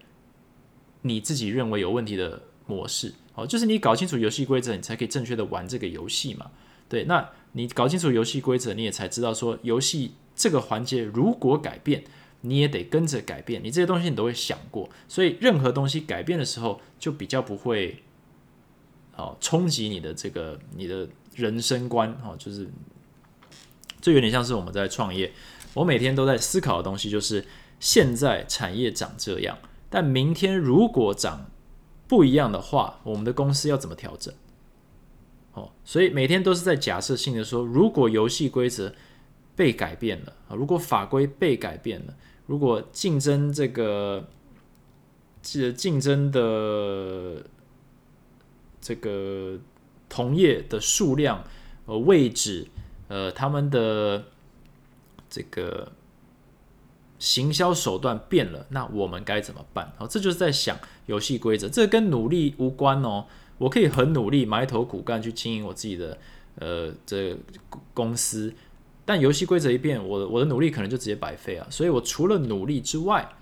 [1.03, 3.15] 你自己认为有问题的模式。
[3.35, 6.51] 哦，就是你搞清楚游戏规则，你才可以正确的玩这个游戏嘛。
[6.93, 12.05] 对，那你搞清楚游戏规则，你也才知道说游戏这个环节如果改变，
[12.43, 13.65] 你也得跟着改变。
[13.65, 18.03] 你这些东西你都会想过，所以任何东西改变的时候，就比较不会
[19.17, 22.37] 哦冲击你的这个你的人生观哦。
[22.39, 22.69] 就是
[24.03, 25.33] 这有点像是我们在创业，
[25.73, 27.43] 我每天都在思考的东西，就是
[27.81, 29.57] 现在产业长这样，
[29.89, 31.51] 但明天如果长
[32.07, 34.35] 不一样的话，我们的公司要怎么调整？
[35.55, 38.93] 哦，所以每天都是在假设性的说，如果游戏规则
[39.55, 42.15] 被改变了啊，如果法规被改变了，
[42.47, 44.29] 如果竞争这个
[45.43, 47.45] 这竞争的
[48.81, 49.59] 这个
[50.09, 51.45] 同业的数量
[51.85, 52.67] 呃位置
[53.09, 54.25] 呃他们的
[55.29, 55.93] 这个
[57.19, 59.93] 行销手段变了，那我们该怎么办？
[59.99, 63.27] 好，这就是在想游戏规则，这跟努力无关哦。
[63.63, 66.19] 我可以很努力埋头苦干去经营我自己的
[66.57, 67.37] 呃这
[67.95, 68.53] 公司，
[69.05, 71.67] 但游戏规则一变，我的我的努力可能就直接白费啊！
[71.71, 73.37] 所以我除了努力之外，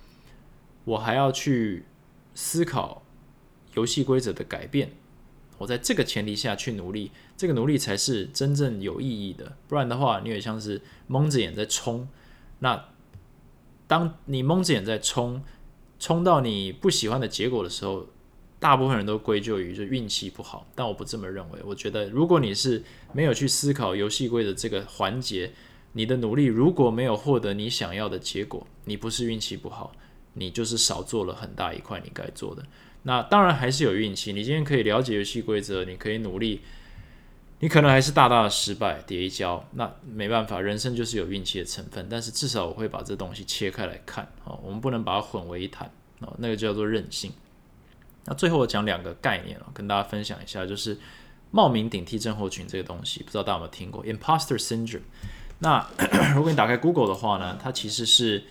[0.85, 1.85] 我还要去
[2.35, 3.03] 思考
[3.75, 4.93] 游戏规则的改变，
[5.57, 9.57] 我在这个前提下去努力，这个努力才是真正有意义的。
[9.69, 12.07] 不然的话，你也像是蒙着眼在冲。
[12.59, 12.89] 那
[13.87, 15.43] 当你蒙着眼在冲，
[15.99, 18.07] 冲到你不喜欢的结果的时候，
[18.61, 20.65] 大部分人都归咎于就运气不好。
[20.77, 21.59] 但我不这么认为。
[21.65, 22.81] 我觉得，如果你是
[23.13, 25.51] 没有去思考游戏规则这个环节，
[25.95, 29.91] 你的努力如果没有获得你想要的结果，你不是运气不好，
[30.35, 32.63] 你就是少做了很大一块你该做的。
[33.03, 34.33] 那当然还是有运气。
[34.33, 36.61] 你今天可以了解游戏规则，你可以努力，
[37.61, 39.67] 你可能还是大大的失败，跌一跤。
[39.73, 42.07] 那没办法，人生就是有运气的成分。
[42.11, 45.91] 但是至少我会把这东西切开来看啊，我们不能把它混为一谈
[46.21, 47.33] 啊，那个叫做任性。
[48.27, 50.99] 那最后我讲两个概念哦，跟大家分享一下，就是
[51.51, 55.03] 冒名顶替症候群这个东西，不知道大家有没有听过？Imposter syndrome。
[55.63, 55.87] 那
[56.35, 58.43] 如果你打开 Google 的话呢，它其实是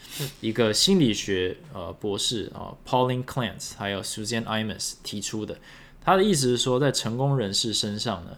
[0.42, 5.58] 一个心理学呃博士啊，Pauline Clance 还有 Susan Imus 提出的。
[6.02, 8.38] 他的意思是说，在成功人士身上呢，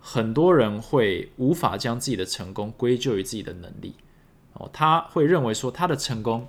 [0.00, 3.94] 很多人会无法将自己的成功归咎于自己的能力
[4.54, 6.46] 哦，他会认为说他的成功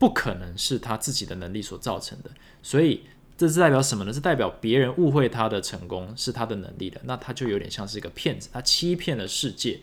[0.00, 2.30] 不可能是他自己的能力所造成的，
[2.62, 3.02] 所以
[3.36, 4.12] 这是代表什么呢？
[4.12, 9.80] 是代表别人误会他的成功是他的能力的，那他就有点像是一个骗子，他欺骗了世界。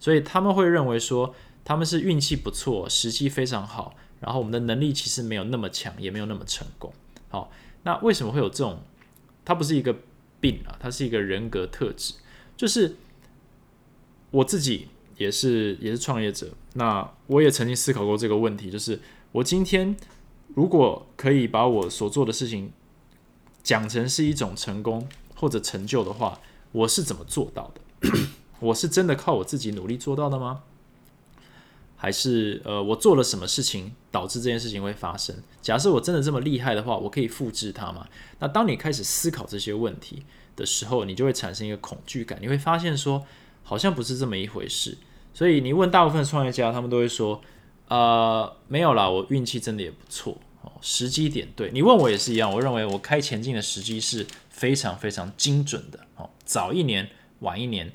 [0.00, 6.92] 所以他们会认为说他们是运气不错，时机非常好，然后我们的能力其实没有那么强，也没有那么成功。
[7.28, 7.52] 好，
[7.84, 8.82] 那为什么会有这种？
[9.44, 9.96] 它不是一个
[10.40, 12.14] 病啊，它是一个人格特质。
[12.56, 12.96] 就是
[14.30, 19.00] 我自己也是也是创业者，那我也曾经思考过这个问题，就是
[19.32, 19.96] 我今天
[20.54, 22.72] 如果可以把我所做的事情
[23.62, 25.06] 讲成是一种成功
[25.36, 26.40] 或者成就的话，
[26.72, 28.10] 我是怎么做到的？
[28.60, 30.62] 我是真的靠我自己努力做到的吗？
[31.96, 35.36] 还是呃，我做了什么事情导致这件事情会发生？
[35.60, 38.08] 假设我真的这么厉害的话，我可以复制它吗？
[38.38, 40.24] 那当你开始思考这些问题
[40.56, 42.38] 的时候，你就会产生一个恐惧感。
[42.40, 43.24] 你会发现说，
[43.62, 44.96] 好像不是这么一回事。
[45.34, 47.40] 所以你问大部分创业家，他们都会说，
[47.90, 51.70] 呃，没有啦，我运气真的也不错哦，时机点对。
[51.72, 57.10] 你问我也是一样，我认为我开前进的时机是非常非常精准的哦，早一年，
[57.40, 57.92] 晚一年。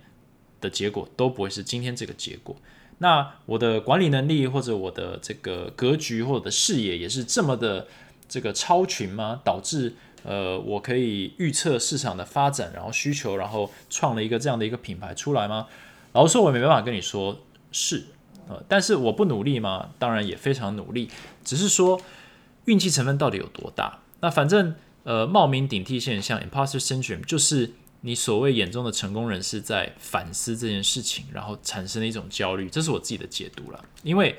[0.62, 2.56] 的结果都不会是今天这个结果。
[2.98, 7.88] 那我的管理能力或者我的这个格局或者视野也是这么的
[8.28, 9.42] 这个超群吗？
[9.44, 9.94] 导致
[10.24, 15.68] 呃我可以预测市场的发展，然后需求，然后创了一个这样的一个品牌出来吗？
[16.14, 17.38] 老实说，我没办法跟你说
[17.72, 18.06] 是
[18.48, 19.90] 呃，但是我不努力吗？
[19.98, 21.10] 当然也非常努力，
[21.44, 22.02] 只是说
[22.66, 24.00] 运气成分到底有多大？
[24.22, 27.72] 那反正呃冒名顶替现象 （imposter syndrome） 就是。
[28.02, 33.84] 你所谓眼中的成功人士在反思这件事情，然后产生了一种焦虑，这是我自己的解读了。
[34.04, 34.38] 因为，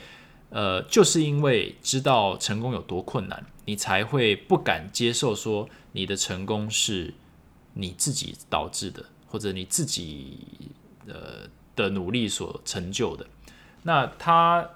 [0.51, 7.13] 呃，就是因为知道成功有多困难，你才会不敢接受说你的成功是
[7.73, 10.39] 你自己导致的，或者你自己
[11.09, 13.27] 呃的努力所成就的。
[13.87, 14.69] 那他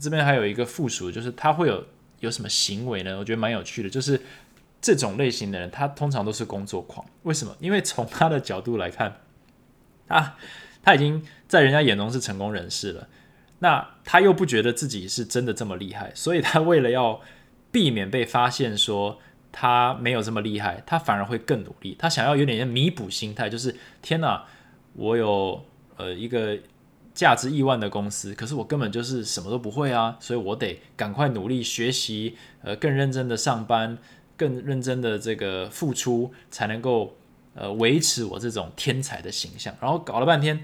[0.00, 1.84] 这边还有一个附属，就是他会有
[2.18, 3.16] 有什么行为呢？
[3.16, 4.20] 我觉得蛮有趣的，就是。
[4.78, 7.04] 这种类型的人，他通常都是工作狂。
[7.22, 7.56] 为什么？
[7.58, 9.20] 因为从他的角度来看，
[10.06, 10.36] 啊，
[10.80, 13.08] 他已经在人家眼中是成功人士了。
[13.58, 17.20] 那他又不觉得自己是真的这么厉害，所以他为了要
[17.72, 19.18] 避免被发现说
[19.50, 21.96] 他没有这么厉害，他反而会更努力。
[21.98, 24.44] 他想要有点弥补心态，就是天哪，
[24.92, 25.64] 我有
[25.96, 26.56] 呃一个
[27.16, 33.98] 价值亿万的公司，可是我根本就是什么都不会啊，所以我得赶快努力学习，呃，更认真的上班。
[34.38, 37.16] 更认真的这个付出，才能够
[37.54, 39.74] 呃维持我这种天才的形象。
[39.80, 40.62] 然后搞了半天，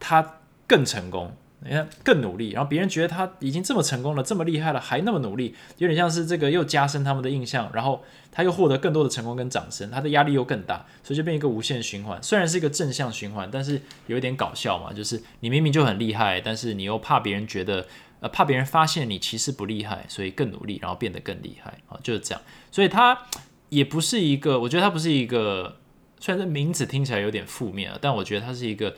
[0.00, 2.50] 他更成功，你看更努力。
[2.50, 7.70] 然后别人觉得他已经这么成功了，这么厉害了，还那么努力，有点像是这个又加深他们的印象。
[7.72, 12.22] 然后他又获得更多的成功跟掌声，他的压力又更大，所以就变一个无限循环。
[12.22, 17.86] 虽然是一个正向循环，但是有一点搞笑嘛，就是你明明就很厉害，但是你又怕别人觉得。
[18.18, 22.40] 呃，怕别人发现你其实不厉害，所以更努力，然后变得更厉害啊，就是这样。
[22.72, 23.26] 所以他
[23.68, 25.76] 也不是一个，我觉得他不是一个，
[26.18, 28.94] 虽然这名字听起来有点负面啊，但我觉得他是一个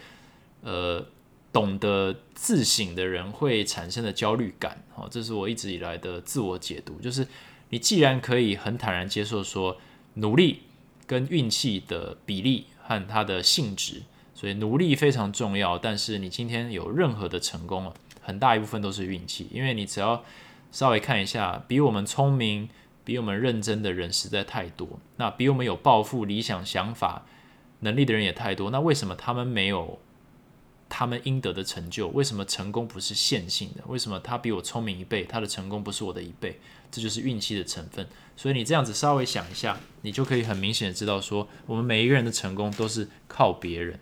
[0.63, 1.05] 呃
[1.53, 7.27] 懂得自省的人会产生的焦虑感哦，这是我一直以来的自我解读，就是
[7.71, 9.79] 你既然可以很坦然接受说
[10.15, 10.63] 努力
[11.07, 14.03] 跟运气的比例和它的性质，
[14.35, 17.95] 所以努力非常重要，但是你今天有任何的成功了。
[18.21, 20.23] 很大一部分都是运气，因为你只要
[20.71, 22.69] 稍微看一下，比我们聪明、
[23.03, 27.25] 比我们认真的人实在太多，那比我们有抱负、理想、想法、
[27.81, 29.99] 能力的人也太多，那为什么他们没有
[30.89, 32.09] 他们应得的成就。
[32.09, 33.85] 为什么成功不是线性的？
[33.87, 36.61] 为什么他比我聪明一倍，他的成功不是我的一倍？
[36.91, 38.07] 这就是运气的成分。
[38.37, 43.99] 所以你这样子稍微想一下，你就可以很明显的知道说，我们每一个人的成功都是靠别人，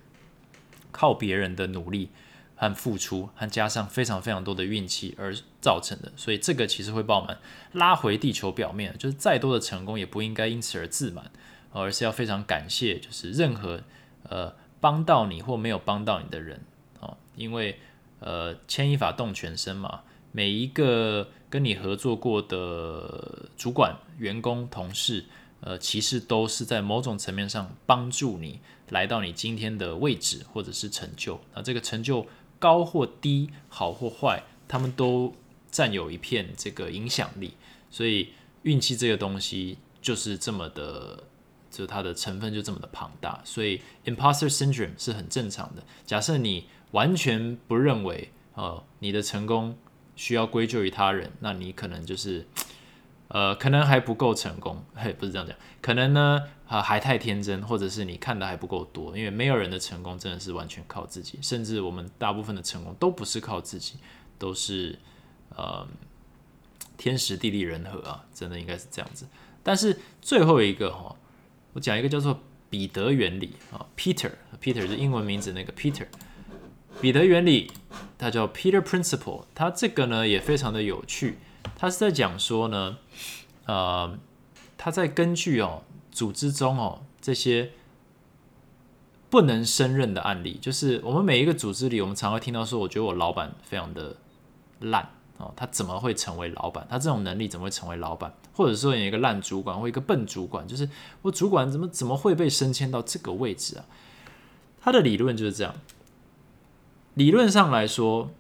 [0.93, 2.11] 靠别人的努力。
[2.59, 7.37] 和付出，和加上非常非常多的运气而造成的，所以这个其实会把我们
[7.73, 8.97] 拉回地球表面。
[8.97, 11.31] 就是再多的成功，也不应该因此而自满，
[11.73, 13.83] 而是要非常感谢，就是任何
[14.23, 16.63] 呃帮到你或没有帮到你的人
[17.07, 17.79] 哦，因为
[18.21, 20.03] 呃牵一发动全身嘛，
[20.33, 25.25] 每一个跟你合作过的主管、员工、同事，
[25.61, 31.41] 呃，其实都是在某种层面上帮助你来到你今天的位置或者是成就。
[31.55, 32.27] 那这个成就。
[32.59, 35.31] 高或低，好或坏，他们都
[35.71, 37.53] 占有一片这个影响力，
[37.91, 38.31] 所以
[38.63, 41.23] 运气这个东西就是这么的，
[41.71, 45.83] 就它的成分就这么的庞大，所以 imposter syndrome 是很正常的。
[46.07, 49.77] 假设你完全不认为，呃，你的成功
[50.15, 52.47] 需要归咎于他人，那你可能就是。
[53.29, 63.95] 呃，可能还不够成功，嘿， 不是这样讲，可能呢，啊，还太天真，或者是你看的还不够多，因为没有人的成功真的是完全靠自己，甚至我们大部分的成功都不是靠自己，
[64.39, 64.97] 都是
[65.57, 65.85] 呃
[66.97, 69.27] 天时地利人和啊，真的应该是这样子。
[69.65, 71.17] 但是最后一个哈，
[71.73, 76.07] 我讲一个叫做彼得原理啊，Peter，Peter 是英文名字那个 Peter，
[77.01, 77.71] 彼得原理，
[78.19, 81.39] 它叫 Peter Principle，它这个呢也非常的有趣。
[81.77, 82.97] 他是在讲说呢，
[83.67, 84.19] 呃，
[84.79, 87.73] 他在根据哦组织中哦这些
[89.29, 94.17] 不能胜任的案例，就是我们每一个组织里，我们常会听到说，我觉得我老板非常的
[94.81, 96.87] 烂哦，他怎么会成为老板？
[96.89, 98.33] 他这种能力怎么会成为老板？
[98.55, 100.89] 或者说有一个烂主管或一个笨主管，就是
[101.23, 103.85] 我主管怎么怎么会被升迁到这个位置啊？
[104.81, 105.75] 他的理论就是这样，
[107.17, 108.31] 理论上来说。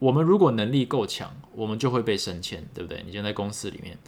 [0.00, 3.02] 我们如果能力够强，我们就会被升迁，对不对？
[3.04, 3.98] 你就在公司里面，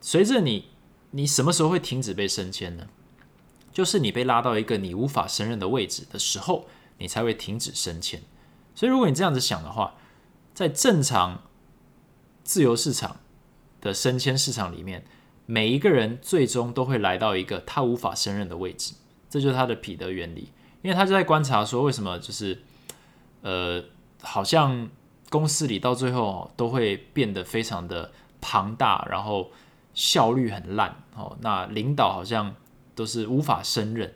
[0.00, 0.66] 随着你，
[1.10, 2.86] 你什么时候会停止被升迁呢？
[3.72, 6.68] 就是你被拉到一个你无法胜任的位置的时候，
[6.98, 8.22] 你才会停止升迁。
[8.76, 9.96] 所以，如果你这样子想的话，
[10.54, 11.42] 在正常
[12.44, 13.16] 自由市场
[13.80, 15.04] 的升迁市场里面，
[15.46, 18.94] 每一个人最终都会来到一个他无法胜任的位置，
[19.28, 20.52] 这就是他的彼得原理。
[20.82, 22.62] 因为他就在观察说，为什么就是
[23.42, 23.84] 呃，
[24.22, 24.88] 好像。
[25.30, 28.10] 公司里到最后都会变得非常的
[28.40, 29.52] 庞大，然后
[29.94, 31.36] 效率很烂哦。
[31.40, 32.52] 那领导好像
[32.96, 34.12] 都是无法胜任，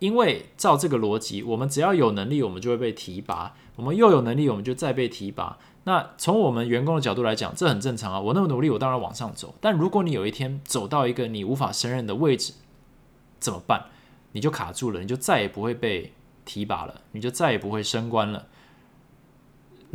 [0.00, 5.56] 因为照这个逻辑，我们只要有能力，我们就会被提拔；我们又有能力，我们就再被提拔。
[5.84, 8.18] 那从我们员工的角度来讲，这很正常啊。
[8.18, 9.54] 我那么努力，我当然往上走。
[9.60, 12.52] 但如果你有一天走到一个你无法胜任的位置，
[13.38, 13.84] 怎么办？
[14.32, 16.12] 你就卡住了，你就再也不会被
[16.44, 18.46] 提拔了，你就再也不会升官了。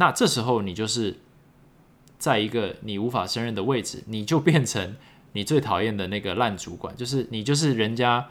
[0.02, 1.20] 那这时候你就是
[2.18, 4.96] 在一个你无法胜任的位置，你就变成
[5.34, 8.28] 你最讨厌的那个烂主管，就是你就是人家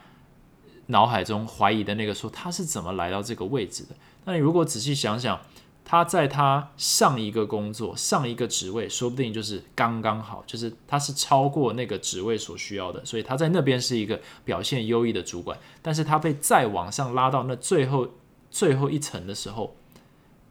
[0.87, 3.91] 脑海中怀疑的那个，说他是怎么来到这个位置的。
[4.25, 5.41] 那你如果仔细想想，
[5.85, 15.57] 他在他上一个工作、上一个职位，说不定就是刚刚好，就是他是超过那个职位所需要的，所以他在那边是一个表现优异的主管。
[15.81, 18.09] 但是他被再往上拉到那最后
[18.51, 19.77] 最后一层的时候。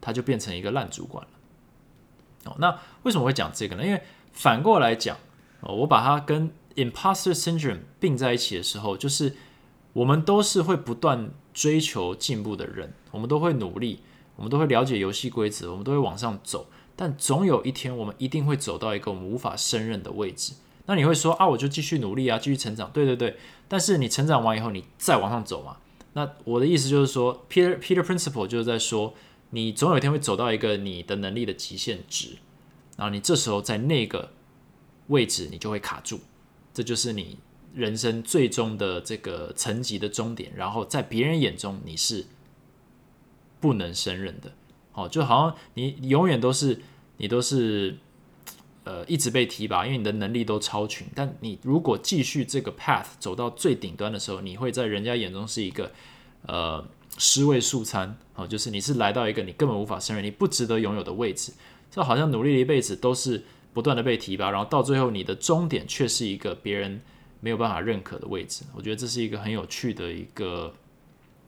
[0.01, 1.29] 他就变成一个烂主管了。
[2.45, 3.85] 哦，那为什么会讲这个呢？
[3.85, 5.17] 因为反过来讲，
[5.59, 9.35] 哦，我把它跟 imposter syndrome 并在一起的时候，就是
[9.91, 13.99] 我们都是会不断追求进步的人，我们都会努力，
[14.37, 16.67] 我们都会了解游戏规则，我们都会往上走。
[16.95, 20.53] 但总有一天，我们一定会走到一个我们无法胜任的位置。
[20.85, 22.89] 那你会说啊，我就继续努力啊，继续成长。
[22.93, 23.37] 对对对，
[23.67, 25.75] 但是你成长完以后，你再往上走嘛？
[26.13, 29.13] 那我的意思就是说，Peter Peter Principle 就是在说。
[29.51, 32.37] 你总有一天会走到一个你的能力的极限值，
[32.95, 34.31] 然后你这时候在那个
[35.07, 36.19] 位置，你就会卡住，
[36.71, 37.39] 这就是你
[37.73, 40.51] 人生最终的这个层级的终点。
[40.55, 42.27] 然后在别人眼中你是
[43.59, 44.51] 不能胜任的，
[44.93, 46.79] 哦，就好像你永远都是
[47.17, 47.97] 你都是
[48.83, 51.07] 呃一直被提拔，因为你的能力都超群。
[51.15, 55.91] 但你如果继续这个 path 走到最顶端的时候，你会在人家眼中是一个
[56.43, 56.87] 呃。
[57.19, 61.51] 尸位素餐，哦，就是你是来到一个你根本无法胜任、你不值得拥有的位置，
[61.91, 63.43] 这好像努力了一辈子都是
[63.73, 67.01] 不断的被提拔，然后到最后你的终点却是一个别人
[67.41, 68.63] 没有办法认可的位置。
[68.73, 70.73] 我觉得这是一个很有趣的一个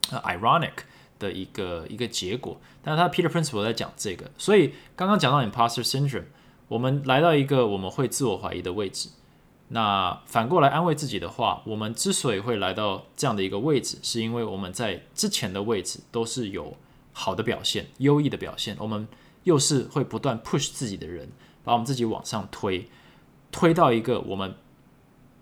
[0.09, 0.73] ironic
[1.17, 2.59] 的一个一个结果。
[2.83, 6.25] 但是他 Peter Principle 在讲这个，所以刚刚讲到 imposter syndrome，
[6.67, 9.07] 我们来到一个我们会自我怀疑的位置。
[9.73, 16.75] 那反过来安慰自己的话，我们之所以会来到这样的一个位置，是因为我们在之前的位置都是有
[17.13, 19.07] 好的表现、优异的表现，我们
[19.43, 21.29] 又是会不断 push 自己的人，
[21.63, 22.89] 把我们自己往上推，
[23.49, 24.53] 推到一个我们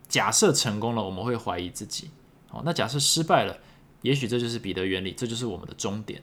[0.07, 2.11] 假设成功了，我们会怀疑自己。
[2.49, 3.57] 好，那假设失败了，
[4.03, 6.21] 也许这就是彼得原理，这就是我们的终点。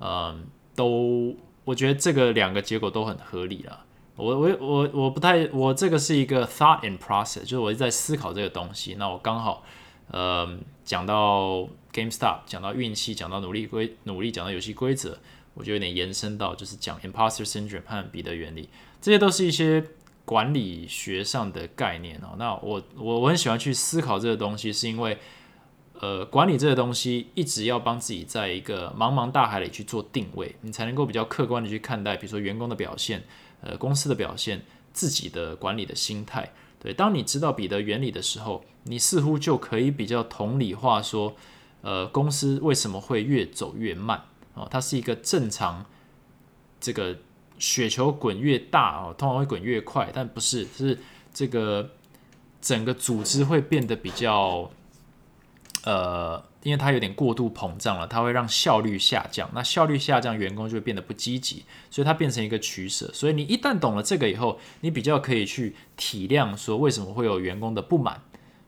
[0.00, 3.84] 嗯，都我觉得这个两个结果都很合理了。
[4.22, 8.94] 我我我我不太，我这个是一个 thought in process，就是我一直在思考这个东西。
[8.98, 9.64] 那我刚好，
[10.10, 15.18] 呃，讲到 GameStop，讲到运气，讲到努力规努力，讲到游戏规则，
[15.54, 18.68] 我就有点延伸到就是讲 Imposter Syndrome 和彼得原理，
[19.00, 19.84] 这些都是一些
[20.24, 22.36] 管理学上的概念哦。
[22.38, 25.18] 那我我我很喜欢去思考这个东西，是因为。
[26.00, 33.22] 呃，管理这个东西，一直要帮自己在一个茫茫大海里去做定位，你才能够比较客观的去看待，比如说员工的表现，
[33.62, 36.52] 呃，公司的表现，自己的管理的心态。
[36.78, 41.34] 对，当你知道彼得原理的时候，你似乎就可以比较同理化说，
[41.80, 44.24] 呃，公司为什么会越走越慢？
[44.54, 45.86] 哦，它是一个正常，
[46.80, 47.16] 这个
[47.58, 50.98] 雪球滚越大哦，通常会滚越快，但不是，是
[51.32, 51.90] 这个
[52.60, 54.70] 整个组织会变得比较。
[55.84, 59.50] 呃，因为它有点过度膨胀了，它会让效率下降。
[59.52, 63.10] 那效率下降，员工就会变得不积极，所以它变成一个取舍。
[63.12, 68.22] 所以你一旦懂了这个以后，你比较可以去体谅说为什么会有员工的不满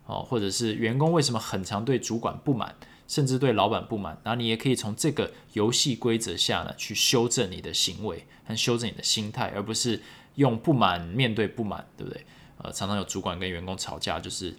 [0.07, 2.75] 哦，或者是员工为什么很常对主管不满，
[3.07, 4.19] 甚至对老板不满。
[4.23, 10.03] 然后你也可以从这个游戏规则下呢，去修正你的行为和修正你的心态，而不是
[10.35, 12.27] 用不满面对不满，对不对？
[12.59, 14.57] 呃，常常有主管跟员工吵架，就是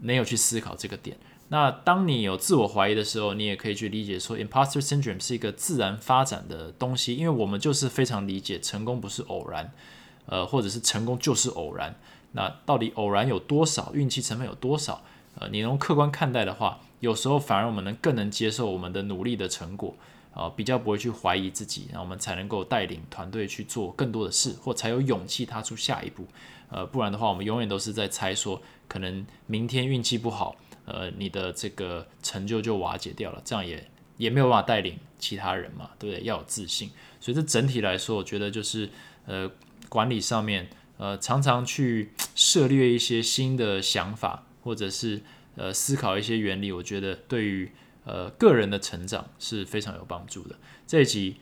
[0.00, 1.16] 没有去思考这个点。
[1.50, 9.72] 那当你有自我怀疑的时候，你也可以去理解说，imposter syndrome 是一个自然发展的东西，因为我们就是非常理解成功不是偶然，
[10.26, 11.94] 呃，或者是成功就是偶然。
[12.32, 15.02] 那到底偶然有多少，运气成分有多少？
[15.36, 19.94] 呃，你能客观看待的话，有时候反而我们能更能接受我们的努力的成果，
[20.34, 26.26] 啊，比较不会去怀疑自己，然后我们才能够带领团队去做更多的事，或才有勇气踏出下一步。
[26.70, 30.54] 呃，不然的话，我们永远都是在猜说，可能明天运气不好。
[30.90, 36.24] 呃，你的这个成就就瓦解掉了，这样也也没有办法带领其他人嘛，对不对？
[36.24, 36.90] 要有自信。
[37.20, 38.88] 所以这整体来说，我觉得就是
[39.26, 39.50] 呃，
[39.90, 45.20] 管理上面呃，常常去涉猎一些新的想法，或者是
[45.56, 47.70] 呃，思考一些原理，我觉得对于
[48.04, 50.56] 呃个人的成长是非常有帮助的。
[50.86, 51.36] 这一集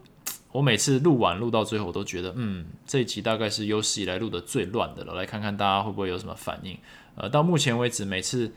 [0.52, 5.12] 我每次录完录到最后，我都觉得嗯，这一集大概是有史以来录的最乱的了。
[5.12, 6.78] 来看看大家会不会有什么反应？
[7.16, 8.50] 呃，到目前为止，每次。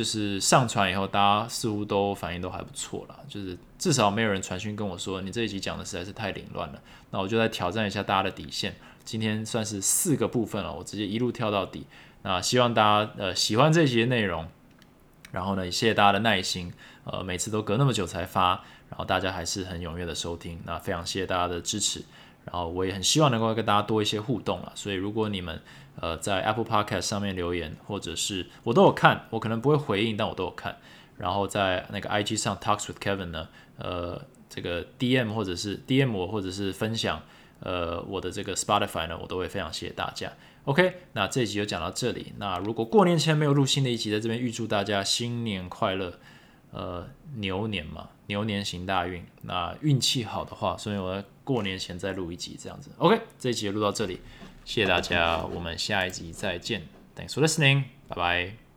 [0.00, 3.20] 就是上传以后，大家似乎都反应都还不错了。
[3.28, 6.80] 就是至少没有人传讯跟我说你这一集讲的实在是太凌乱了。
[7.10, 8.74] 那我就来挑战一下大家的底线。
[9.04, 11.84] 今天算是四个部分了，我直接一路跳到底。
[12.22, 14.48] 那希望大家呃喜欢这集内容。
[15.32, 16.72] 然后呢，也谢谢大家的耐心。
[17.04, 18.52] 呃，每次都隔那么久才发，
[18.88, 20.58] 然后大家还是很踊跃的收听。
[20.64, 22.02] 那非常谢谢大家的支持。
[22.46, 24.72] 然后我也很希望能够跟大家多一些互动了。
[24.74, 25.60] 所以如果你们
[26.00, 30.76] 呃，在 Apple Podcast 上面留言，或者是我都有看，我可能不会回应，但我都有看。
[31.18, 37.22] 然后在那个 IG 上 Talks with Kevin 呢，呃，这个 DM 或者是 DM 我，或者是分享
[37.60, 40.32] 呃我的这个 Spotify 呢，我都会非常谢谢大家。
[40.64, 42.32] OK，那这一集就讲到这里。
[42.38, 46.18] 那如果过年前没有录新的一集，在这边预祝大家新年快乐，
[46.72, 49.24] 呃，牛年嘛，牛年行大运。
[49.42, 52.90] 那运气好的话，所以我在过年前再录一集这样子。
[52.98, 54.20] OK，这一集就录到这里。
[54.64, 56.82] 谢谢大家，我们下一集再见。
[57.16, 58.69] Thanks for listening，拜拜。